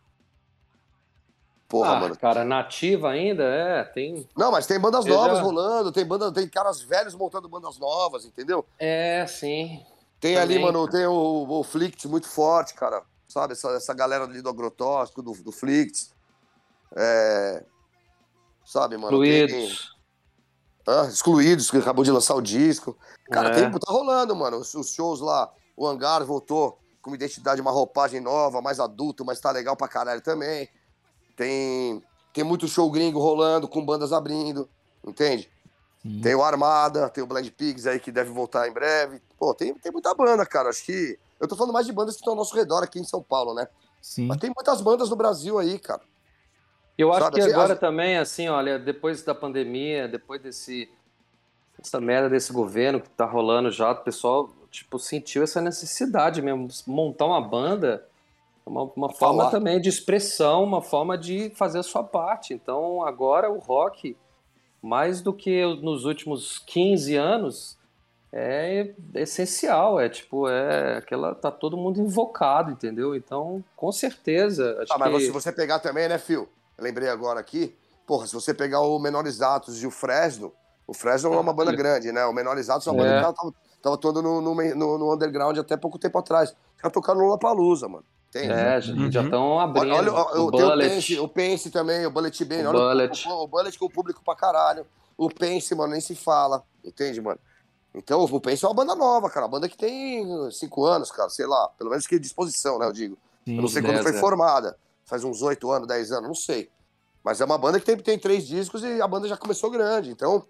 [1.70, 2.18] Porra, ah, mano.
[2.18, 4.28] cara, nativa ainda, é, tem.
[4.38, 7.80] Não, mas tem bandas Eu novas já- rolando, tem banda, tem caras velhos montando bandas
[7.80, 8.64] novas, entendeu?
[8.78, 9.84] É, sim.
[10.20, 10.72] Tem ali, Também.
[10.72, 13.02] mano, tem o, o Flicts muito forte, cara.
[13.28, 16.14] Sabe, essa, essa galera ali do agrotóxico, do, do Flicts.
[16.96, 17.66] É...
[18.66, 19.20] Sabe, mano?
[19.22, 19.94] Tem, Fluidos.
[20.86, 22.98] Ah, excluídos, que acabou de lançar o disco.
[23.32, 23.54] Cara, É.
[23.54, 24.58] tem, tá rolando, mano.
[24.58, 29.24] Os, os shows lá, o Hangar voltou com uma identidade, uma roupagem nova, mais adulto,
[29.24, 30.70] mas tá legal pra caralho também.
[31.36, 32.04] Tem,
[32.34, 34.70] tem muito show gringo rolando, com bandas abrindo,
[35.06, 35.50] entende?
[36.02, 36.20] Sim.
[36.22, 39.22] Tem o Armada, tem o Blind Pigs aí que deve voltar em breve.
[39.38, 40.70] Pô, tem, tem muita banda, cara.
[40.70, 41.18] Acho que.
[41.40, 43.54] Eu tô falando mais de bandas que estão ao nosso redor aqui em São Paulo,
[43.54, 43.68] né?
[44.02, 44.28] Sim.
[44.28, 46.02] Mas tem muitas bandas no Brasil aí, cara.
[46.98, 50.90] Eu acho Sabe, que agora as- também, assim, olha, depois da pandemia, depois desse
[51.80, 56.68] essa merda desse governo que tá rolando já, o pessoal, tipo, sentiu essa necessidade mesmo,
[56.88, 58.06] montar uma banda,
[58.66, 59.52] uma, uma forma Falar.
[59.52, 62.54] também de expressão, uma forma de fazer a sua parte.
[62.54, 64.16] Então, agora o rock,
[64.82, 67.78] mais do que nos últimos 15 anos,
[68.32, 73.14] é essencial, é tipo, é aquela, tá todo mundo invocado, entendeu?
[73.16, 75.20] Então, com certeza, Ah, mas que...
[75.26, 76.48] se você pegar também, né, Phil?
[76.80, 77.76] Lembrei agora aqui.
[78.06, 80.52] Porra, se você pegar o Menores Atos e o Fresno,
[80.86, 82.26] o Fresno é uma banda grande, né?
[82.26, 83.22] O Menores Atos é uma É.
[83.22, 86.50] banda que tava, tava toda no, no, no- no underground até pouco tempo atrás.
[86.50, 88.04] Os caras tocaram no Lollapalooza, mano.
[88.32, 88.50] Tem.
[88.52, 89.08] É, já Uhum.
[89.08, 89.94] estão abrindo.
[89.94, 90.90] Olha, olha, o o, tem o Bullet.
[90.90, 92.66] Pense, o Pense também, o Bullet Bane.
[92.66, 93.28] O Olha Bullet.
[93.30, 94.86] O, o Bullet com o público pra caralho.
[95.16, 96.64] O Pense, mano, nem se fala.
[96.84, 97.40] Entende, mano?
[97.94, 99.46] Então, o Pense é uma banda nova, cara.
[99.46, 101.30] Uma banda que tem cinco anos, cara.
[101.30, 101.70] Sei lá.
[101.78, 103.18] Pelo menos que disposição, né, eu digo.
[103.46, 103.56] Sim.
[103.56, 104.20] Eu não sei Dez, quando foi é.
[104.20, 104.76] formada.
[105.06, 106.70] Faz uns oito anos, dez anos, não sei.
[107.24, 110.12] Mas é uma banda que tem, tem três discos e a banda já começou grande.
[110.12, 110.46] Então,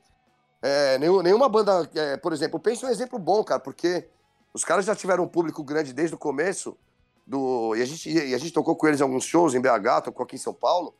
[0.61, 4.07] é, nenhum- nenhuma banda, é, por exemplo, Pense é um exemplo bom, cara, porque
[4.53, 6.77] os caras já tiveram um público grande desde o começo.
[7.25, 10.01] Do, e, a gente, e a gente tocou com eles em alguns shows em BH,
[10.03, 10.93] tocou aqui em São Paulo.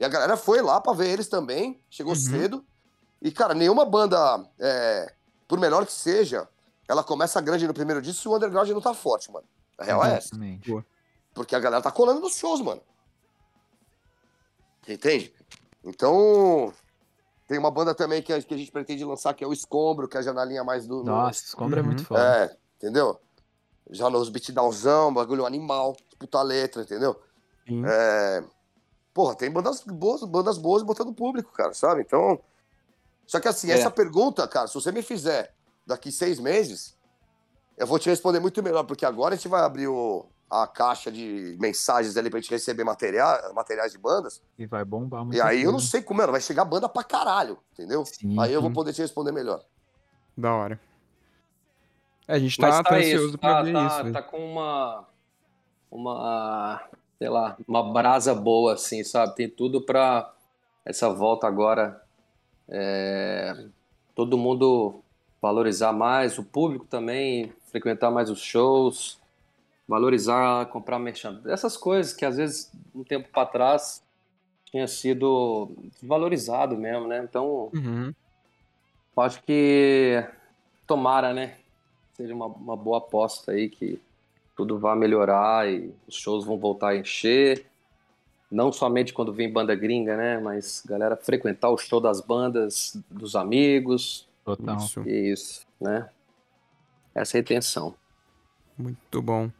[0.00, 2.18] E a galera foi lá pra ver eles também, chegou Uhum.
[2.18, 2.64] cedo.
[3.22, 5.12] E, cara, nenhuma banda, é,
[5.46, 6.48] por melhor que seja,
[6.88, 9.46] ela começa grande no primeiro disco se o underground não tá forte, mano.
[9.78, 10.28] A real é essa.
[10.34, 10.84] Exatamente.
[11.40, 12.82] Porque a galera tá colando nos shows, mano.
[14.86, 15.32] Entende?
[15.82, 16.70] Então,
[17.48, 20.06] tem uma banda também que a, que a gente pretende lançar, que é o Escombro,
[20.06, 20.96] que é já na linha mais do.
[20.98, 21.86] no- Nossa, Escombro é Uhum.
[21.86, 22.20] muito foda.
[22.22, 23.18] é, entendeu?
[23.88, 27.18] Já nos beatdownzão, bagulho animal, puta letra, entendeu?
[27.66, 27.84] Sim.
[27.86, 28.44] É,
[29.14, 32.02] porra, tem bandas boas, bandas boas botando público, cara, sabe?
[32.02, 32.38] Então.
[33.26, 33.74] Só que assim, É.
[33.78, 35.54] essa pergunta, cara, se você me fizer
[35.86, 36.98] daqui seis meses,
[37.78, 41.12] eu vou te responder muito melhor, porque agora a gente vai abrir o- a caixa
[41.12, 44.42] de mensagens ali pra gente receber material, materiais de bandas.
[44.58, 45.36] E vai bombar muito.
[45.36, 48.04] e aí eu não sei como, mano, vai chegar banda pra caralho, entendeu?
[48.04, 49.62] Sim, aí eu vou poder te responder melhor.
[50.36, 50.80] Da hora.
[52.26, 54.04] É, a gente Mas tá, tá, tá isso, ansioso pra tá, ver tá, isso.
[54.04, 54.12] né?
[54.12, 55.04] tá com uma,
[55.90, 56.82] uma,
[57.18, 59.36] sei lá, uma brasa boa, assim, sabe?
[59.36, 60.32] Tem tudo pra
[60.84, 62.02] essa volta agora,
[62.68, 63.66] é,
[64.16, 65.00] todo mundo
[65.40, 69.19] valorizar mais, o público também, frequentar mais os shows,
[69.90, 74.00] valorizar, comprar merchan, essas coisas que às vezes, um tempo pra trás,
[74.66, 75.68] tinha sido
[76.00, 77.20] valorizado mesmo, né?
[77.28, 78.14] Então, Uhum.
[79.16, 80.24] acho que
[80.86, 81.56] tomara, né?
[82.14, 84.00] Seja uma, uma boa aposta aí que
[84.56, 87.66] tudo vai melhorar e os shows vão voltar a encher.
[88.48, 90.38] Não somente quando vem banda gringa, né?
[90.38, 94.28] Mas galera frequentar o show das bandas, dos amigos.
[94.44, 94.76] Total.
[94.76, 95.00] Isso.
[95.08, 96.08] Isso, né?
[97.12, 97.94] Essa é a intenção.
[98.78, 99.50] Muito bom.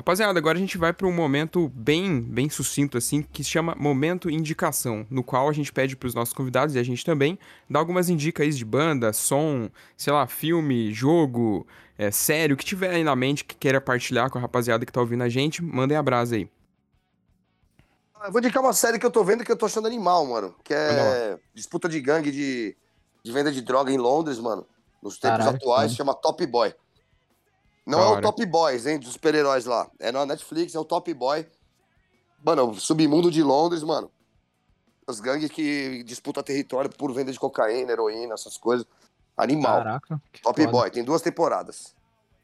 [0.00, 3.76] Rapaziada, agora a gente vai para um momento bem, bem sucinto assim, que se chama
[3.78, 7.38] momento indicação, no qual a gente pede para os nossos convidados e a gente também
[7.68, 11.66] dar algumas dicas de banda, som, sei lá, filme, jogo,
[11.98, 14.92] é, série, o que tiver aí na mente que queira partilhar com a rapaziada que
[14.92, 16.48] tá ouvindo a gente, mandem a brasa aí.
[18.14, 20.24] Ah, Eu vou indicar uma série que eu tô vendo que eu tô achando animal,
[20.24, 20.54] mano.
[20.64, 22.74] Que é disputa de gangue de,
[23.22, 24.66] de venda de droga em Londres, mano.
[25.02, 25.96] Nos tempos Caralho, atuais, foda.
[25.98, 26.74] chama Top Boy.
[27.86, 28.20] Não é o.
[28.20, 29.90] Top Boys, hein, dos super-heróis lá.
[29.98, 31.46] É na Netflix, é o Top Boy.
[32.44, 34.10] Mano, o submundo de Londres, mano.
[35.06, 38.86] As gangues que disputam território por venda de cocaína, heroína, essas coisas.
[39.36, 39.78] Animal.
[39.78, 40.22] Caraca.
[40.32, 40.70] que Top foda.
[40.70, 41.94] Boy, tem duas temporadas.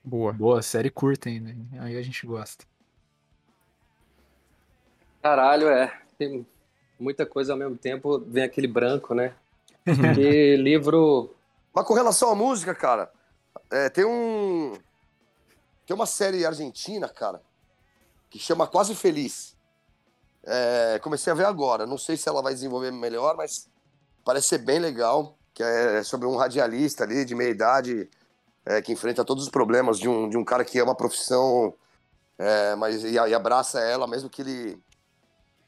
[0.02, 0.32] Boa.
[0.32, 1.50] Boa, série curta ainda.
[1.50, 1.68] hein?
[1.80, 2.64] Aí a gente gosta.
[5.22, 5.92] Caralho, é.
[6.18, 6.46] Tem
[6.98, 9.34] muita coisa ao mesmo tempo, vem aquele branco, né?
[9.84, 11.34] Porque livro.
[11.74, 13.10] Mas com relação à música, cara,
[13.70, 14.74] é, tem um.
[15.86, 17.40] Tem uma série argentina, cara,
[18.28, 19.56] que chama Quase Feliz.
[20.42, 21.86] É, comecei a ver agora.
[21.86, 23.68] Não sei se ela vai desenvolver melhor, mas
[24.24, 25.38] parece ser bem legal.
[25.54, 28.10] Que é sobre um radialista ali de meia idade
[28.66, 31.72] é, que enfrenta todos os problemas de um, de um cara que ama a profissão,
[32.36, 34.82] é, mas e, e abraça ela, mesmo que ele,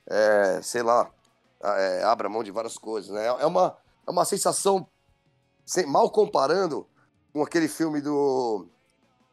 [0.07, 1.09] é, sei lá,
[1.63, 3.11] é, abra mão de várias coisas.
[3.11, 3.25] Né?
[3.25, 4.87] É, uma, é uma sensação,
[5.65, 6.87] sem, mal comparando
[7.33, 8.67] com aquele filme do,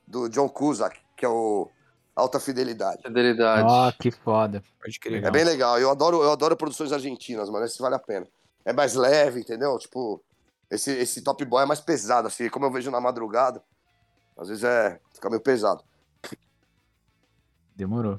[0.08, 1.70] do John Cusack, que é o
[2.16, 3.02] Alta Fidelidade.
[3.02, 3.68] Fidelidade.
[3.68, 4.64] Ó, que foda.
[4.82, 5.24] Pode crer.
[5.24, 5.80] É bem legal.
[5.80, 7.66] Eu adoro, eu adoro produções argentinas, mano.
[7.66, 8.28] Esse vale a pena.
[8.64, 9.78] É mais leve, entendeu?
[9.78, 10.24] Tipo,
[10.70, 12.50] esse, esse Top Boy é mais pesado, assim.
[12.50, 13.62] Como eu vejo na madrugada,
[14.38, 15.00] às vezes é.
[15.14, 15.84] Fica meio pesado.
[17.76, 18.18] Demorou.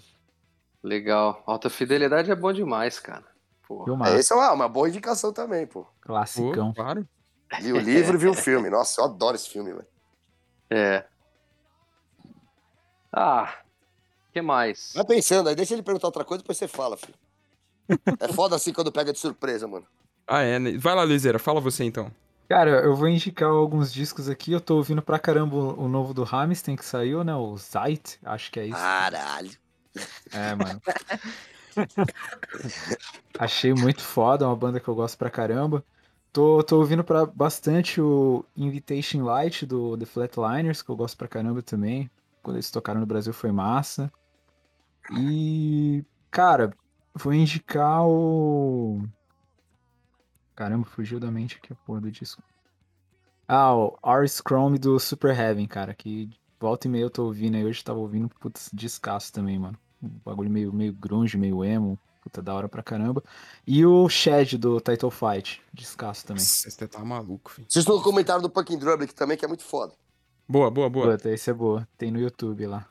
[0.83, 1.43] Legal.
[1.47, 3.25] Alta Fidelidade é bom demais, cara.
[3.67, 3.85] Pô.
[4.05, 5.83] É, esse é uma, uma boa indicação também, pô.
[5.83, 6.73] Pô, Classicão.
[6.75, 7.09] claro.
[7.61, 8.69] Vi o livro e vi o filme.
[8.69, 9.87] Nossa, eu adoro esse filme, velho.
[10.71, 11.05] É.
[13.19, 13.51] Ah,
[14.31, 14.93] que mais?
[14.95, 17.15] Vai pensando aí, deixa ele perguntar outra coisa, depois você fala, filho.
[18.21, 19.87] É foda assim quando pega de surpresa, mano.
[20.27, 20.77] Ah, é, né?
[20.77, 22.11] Vai lá, Luizeira, fala você então.
[22.47, 24.53] Cara, eu vou indicar alguns discos aqui.
[24.53, 27.35] Eu tô ouvindo pra caramba o o novo do Rammstein que saiu, né?
[27.35, 28.77] O Zeit, acho que é isso.
[28.79, 29.51] Caralho.
[30.33, 30.83] É, mano.
[33.39, 35.83] Achei muito foda, uma banda que eu gosto pra caramba.
[36.33, 41.29] Tô, tô ouvindo pra bastante o Invitation Light do The Flatliners, que eu gosto pra
[41.29, 42.11] caramba também.
[42.47, 44.09] Quando eles tocaram no Brasil foi massa.
[45.19, 46.73] E, cara,
[47.13, 49.03] vou indicar o.
[50.55, 52.41] Caramba, fugiu da mente aqui a porra do disco.
[53.49, 56.31] Ah, o Ars Chrome do Super Heaven, cara, que
[56.61, 57.65] volta e meia eu tô ouvindo aí.
[57.65, 59.77] Hoje eu tava ouvindo, putz, descasso também, mano.
[60.01, 61.99] Um bagulho meio, meio grunge, meio emo.
[62.23, 63.25] Puta, da hora pra caramba.
[63.67, 66.45] E o Shed do Title Fight, descasso também.
[66.45, 67.67] Você tá maluco, filho.
[67.69, 69.95] Assista o comentário do Punkin Drublick também, que é muito foda.
[70.49, 71.13] Boa, boa, boa.
[71.17, 71.87] Puta, esse é boa.
[71.99, 72.87] Tem no YouTube lá.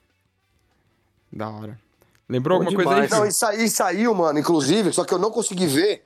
[1.32, 1.80] Da hora.
[2.28, 3.08] Lembrou Bom alguma coisa aí?
[3.08, 3.20] demais.
[3.22, 6.06] Não, e, sa- e saiu, mano, inclusive, só que eu não consegui ver.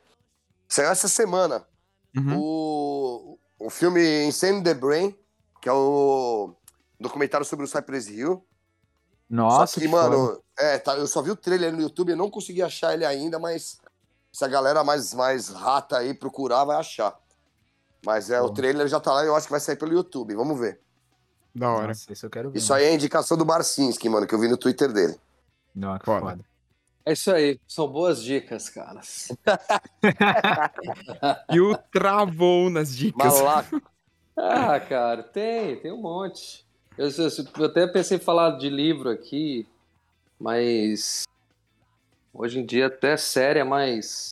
[0.67, 1.65] Saiu essa semana.
[2.15, 2.37] Uhum.
[2.37, 5.15] O, o filme Insane the Brain,
[5.61, 6.53] que é o
[6.99, 8.43] documentário sobre o Cypress Hill.
[9.29, 10.09] Nossa, só que, que foda.
[10.09, 13.05] mano, é, tá, eu só vi o trailer no YouTube, eu não consegui achar ele
[13.05, 13.79] ainda, mas
[14.31, 17.17] se a galera mais, mais rata aí procurar, vai achar.
[18.05, 18.53] Mas é, o Pô.
[18.53, 20.33] trailer já tá lá e eu acho que vai sair pelo YouTube.
[20.35, 20.81] Vamos ver.
[21.53, 21.87] Da hora.
[21.87, 22.57] Nossa, isso eu quero ver.
[22.59, 25.15] Isso aí é a indicação do Barcinski, mano, que eu vi no Twitter dele.
[25.75, 26.21] Não, que Foda.
[26.21, 26.45] foda.
[27.05, 27.59] É isso aí.
[27.67, 29.01] São boas dicas, cara.
[31.51, 33.41] E o travou nas dicas.
[33.41, 33.81] Malaco.
[34.37, 36.65] Ah, cara, tem, tem um monte.
[36.97, 39.67] Eu, eu- eu até pensei em falar de livro aqui,
[40.39, 41.23] mas
[42.33, 44.29] hoje em dia até série é mais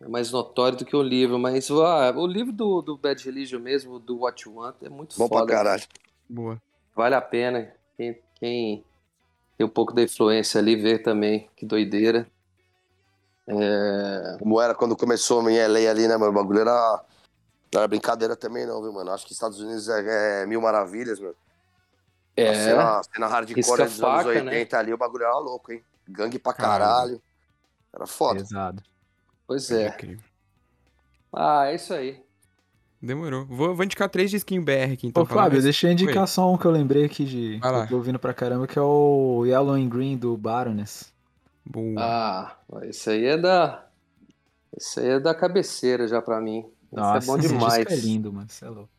[0.00, 3.58] é mais notório do que o livro, mas ah, o livro do, do Bad Religion
[3.58, 5.52] mesmo, do What You Want, é muito Bom pra foda.
[5.52, 5.82] caralho.
[6.28, 6.62] Boa.
[6.94, 7.72] Vale a pena.
[7.96, 8.84] Quem, quem
[9.56, 11.50] tem um pouco da influência ali, ver também.
[11.56, 12.30] Que doideira.
[13.48, 16.30] É, Como era quando começou em LA ali, né, mano?
[16.30, 17.04] O bagulho era.
[17.72, 19.10] Não era brincadeira também, não, viu, mano?
[19.10, 21.34] Acho que Estados Unidos é, é mil maravilhas, mano.
[22.36, 24.52] A é, cena, a cena hardcore dos anos faca, né?
[24.52, 25.82] 80 ali, o bagulho era louco, hein?
[26.08, 26.84] Gangue pra Caralho.
[26.84, 27.22] caralho.
[27.92, 28.40] Era foda.
[28.40, 28.82] Pesado.
[29.48, 29.96] Pois é.
[31.32, 32.22] Ah, é isso aí.
[33.00, 33.46] Demorou.
[33.46, 35.22] Vou, vou indicar três disquinhos BR aqui, então.
[35.22, 35.64] Ô, Fábio, mais.
[35.64, 37.58] deixa eu indicar só um que eu lembrei aqui de.
[37.58, 37.78] Vai lá.
[37.78, 41.12] que eu tô ouvindo pra caramba, que é o Yellow and Green do Baroness.
[41.64, 41.94] Boa.
[41.98, 43.86] Ah, esse aí é da.
[44.76, 46.58] Esse aí é da cabeceira já pra mim.
[46.92, 47.74] Esse Nossa, é bom esse demais.
[47.74, 48.48] disco é lindo, mano.
[48.48, 48.90] Você é louco.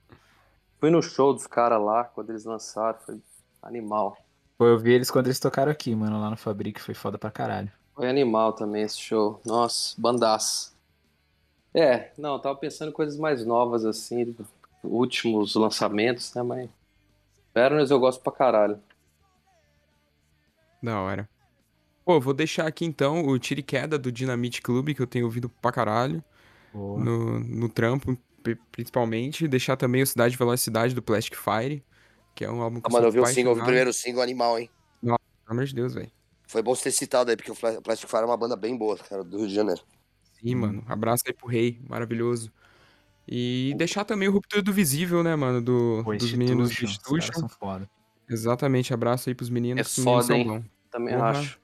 [0.80, 3.20] Fui no show dos caras lá, quando eles lançaram, foi
[3.62, 4.18] animal.
[4.58, 7.30] Pô, eu vi eles quando eles tocaram aqui, mano, lá no Fabric, foi foda pra
[7.30, 7.72] caralho.
[8.00, 9.41] Foi animal também esse show.
[9.45, 10.74] Nossa, bandaço.
[11.74, 14.34] É, não, eu tava pensando em coisas mais novas assim,
[14.82, 16.70] últimos lançamentos, né, mas.
[17.54, 18.82] Baroness eu gosto pra caralho.
[20.82, 21.30] Da hora.
[22.06, 25.26] Pô, vou deixar aqui então o Tiro e Queda do Dynamite Club, que eu tenho
[25.26, 26.24] ouvido pra caralho.
[26.72, 29.45] No, no trampo, pri- principalmente.
[29.45, 31.84] Deixar também o Cidade e Velocidade do Plastic Fire,
[32.34, 33.91] que é um álbum que Ah, mano, eu vi o single, eu vi o primeiro
[33.91, 34.70] single animal, hein?
[35.02, 36.18] Pelo amor de Deus, velho.
[36.50, 38.97] Foi bom você ter citado aí, porque o Plastic Fire é uma banda bem boa,
[38.97, 39.82] cara, do Rio de Janeiro.
[40.41, 40.84] Sim, mano.
[40.88, 42.52] Abraço aí pro Rei, maravilhoso.
[43.28, 46.88] E deixar também o Ruptura do Visível, né, mano, do, pô, dos meninos do Institution,
[46.88, 47.39] os caras Institution.
[47.39, 47.89] são foda.
[48.28, 49.80] Exatamente, abraço aí pros meninos.
[49.80, 50.47] É os meninos foda, são hein?
[50.47, 50.66] bons.
[50.91, 51.30] Também Porra.
[51.30, 51.60] acho.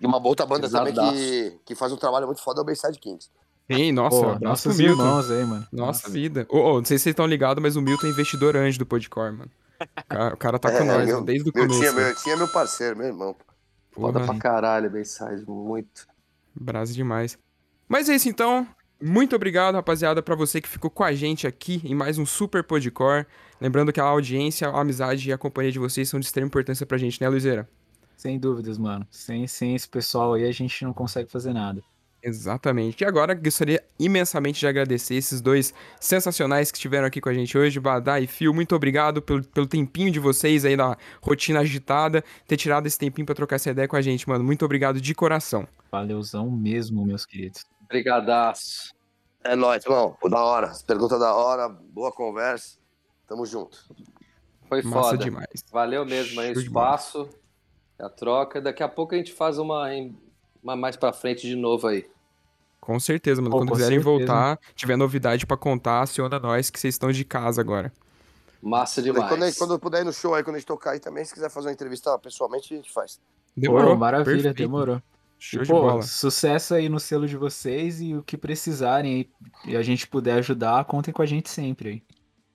[0.00, 1.16] E uma outra banda também Pesadaço.
[1.16, 3.30] que, que faz um trabalho muito foda é o Bayside Kings.
[3.72, 5.02] Sim, nossa, Pô, abraço nossos Milton.
[5.02, 5.66] irmãos aí, mano.
[5.72, 6.46] Nossa, vida.
[6.48, 8.86] Ô, ô, não sei se vocês estão ligados, mas o Milton é investidor anjo do
[8.86, 9.50] Podcore, mano.
[9.80, 11.80] O cara, o cara tá com É, nós, meu- mano, desde o Meu começo.
[11.80, 13.34] tinha, meu, tinha meu parceiro, meu irmão.
[13.94, 16.06] Foda Porra, pra caralho, Bayside, muito.
[16.54, 17.38] brasa demais.
[17.88, 18.66] Mas é isso então.
[19.00, 22.64] Muito obrigado, rapaziada, pra você que ficou com a gente aqui em mais um Super
[22.64, 23.26] Podcore.
[23.60, 26.86] Lembrando que a audiência, a amizade e a companhia de vocês são de extrema importância
[26.86, 27.68] pra gente, né, Luizeira?
[28.16, 29.06] Sem dúvidas, mano.
[29.10, 31.82] Sem, sem esse pessoal aí a gente não consegue fazer nada.
[32.24, 33.02] Exatamente.
[33.02, 37.56] E agora gostaria imensamente de agradecer esses dois sensacionais que estiveram aqui com a gente
[37.56, 38.54] hoje, Badá e Fio.
[38.54, 43.26] Muito obrigado pelo, pelo tempinho de vocês aí na rotina agitada, ter tirado esse tempinho
[43.26, 44.42] pra trocar essa ideia com a gente, mano.
[44.42, 45.68] Muito obrigado de coração.
[45.92, 47.66] Valeuzão mesmo, meus queridos.
[47.88, 48.94] Brigadaço.
[49.44, 50.16] É nóis, irmão.
[50.30, 50.68] Da hora.
[50.68, 52.78] As perguntas da hora, boa conversa.
[53.28, 53.86] Tamo junto.
[54.66, 55.18] Foi Massa foda.
[55.18, 55.64] demais.
[55.70, 57.28] Valeu mesmo aí o espaço,
[57.98, 58.62] a troca.
[58.62, 59.90] Daqui a pouco a gente faz uma,
[60.62, 62.06] uma mais pra frente de novo aí.
[62.84, 63.50] Com certeza, mano.
[63.52, 64.18] Pô, Quando quiserem certeza.
[64.18, 67.90] voltar, tiver novidade pra contar, aciona nós que vocês estão de casa agora.
[68.62, 69.26] Massa demais.
[69.28, 71.24] quando, gente- quando eu puder ir no show aí, quando a gente tocar aí também,
[71.24, 73.18] se quiser fazer uma entrevista pessoalmente, a gente faz.
[73.64, 74.56] Pô, maravilha, Perfeito.
[74.58, 75.00] demorou.
[75.38, 76.02] Show E, de pô, bola.
[76.02, 79.30] sucesso aí no selo de vocês e o que precisarem aí,
[79.72, 82.02] e a gente puder ajudar, contem com a gente sempre aí.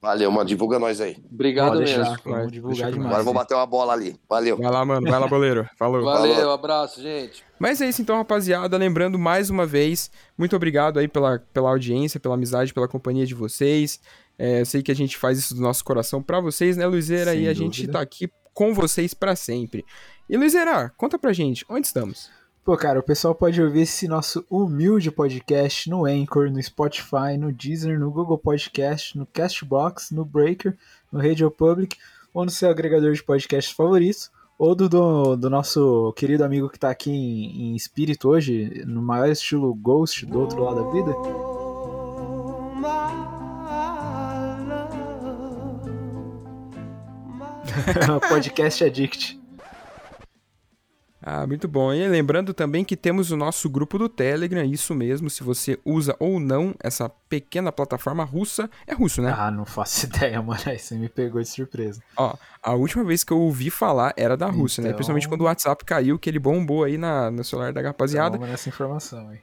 [0.01, 0.47] Valeu, mano.
[0.47, 1.17] Divulga nós aí.
[1.29, 2.03] Obrigado Pode mesmo.
[2.03, 3.05] deixar, vamos divulgar demais.
[3.07, 4.15] Agora eu vou bater uma bola ali.
[4.29, 4.57] Valeu.
[4.57, 5.09] Vai lá, mano.
[5.09, 5.69] Vai lá, boleiro.
[5.77, 6.01] Falou.
[6.03, 6.51] Valeu, Falou.
[6.53, 7.43] abraço, gente.
[7.59, 8.77] Mas é isso então, rapaziada.
[8.77, 13.35] Lembrando mais uma vez, muito obrigado aí pela, pela audiência, pela amizade, pela companhia de
[13.35, 13.99] vocês.
[14.37, 17.31] É, eu sei que a gente faz isso do nosso coração pra vocês, né, Luizeira?
[17.31, 17.93] Sem e a gente dúvida.
[17.93, 19.83] tá aqui com vocês pra sempre.
[20.29, 22.29] E Luizeira, conta pra gente, onde estamos?
[22.63, 27.51] Pô, cara, o pessoal pode ouvir esse nosso humilde podcast no Anchor, no Spotify, no
[27.51, 30.77] Deezer, no Google Podcast, no Castbox, no Breaker,
[31.11, 31.97] no Radio Public
[32.33, 36.77] ou no seu agregador de podcasts favorito, ou do, do, do nosso querido amigo que
[36.77, 41.11] tá aqui em, em espírito hoje, no maior estilo Ghost do outro lado da vida.
[48.29, 49.39] podcast Addict.
[51.21, 51.93] Ah, muito bom.
[51.93, 56.15] E lembrando também que temos o nosso grupo do Telegram, isso mesmo, se você usa
[56.19, 59.35] ou não essa pequena plataforma russa, é russo, né?
[59.37, 60.61] Ah, não faço ideia, mano.
[60.65, 62.01] Aí você me pegou de surpresa.
[62.15, 64.89] Ó, a última vez que eu ouvi falar era da Rússia, né?
[64.89, 68.37] Então- Principalmente quando o WhatsApp caiu, que ele bombou aí na, no celular da rapaziada.
[68.37, 69.39] Vamos nessa informação aí.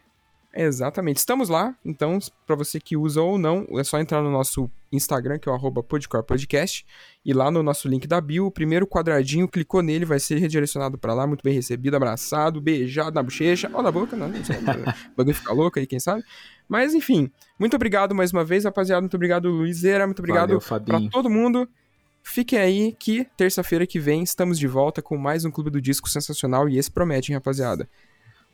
[0.57, 1.18] Exatamente.
[1.18, 5.38] Estamos lá, então, pra você que usa ou não, é só entrar no nosso Instagram,
[5.38, 6.86] que é o arroba Podcore Podcast,
[7.22, 10.96] e lá no nosso link da bio, o primeiro quadradinho, clicou nele, vai ser redirecionado
[10.96, 14.57] pra lá, muito bem recebido, abraçado, beijado na bochecha, ou na boca, não, não sei,
[15.12, 16.24] o bagulho fica louco aí, quem sabe.
[16.66, 21.11] Mas, enfim, muito obrigado mais uma vez, rapaziada, muito obrigado, Luizeira, muito obrigado Fabinho.
[21.11, 21.68] todo mundo.
[22.22, 26.09] Fiquem aí que terça-feira que vem estamos de volta com mais um Clube do Disco
[26.09, 27.88] sensacional e esse promete, hein, rapaziada.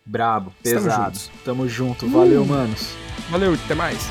[0.05, 1.05] Brabo, pesado.
[1.07, 1.31] juntos.
[1.45, 2.09] Tamo junto.
[2.09, 2.95] Valeu, manos.
[3.31, 4.11] Valeu, até mais.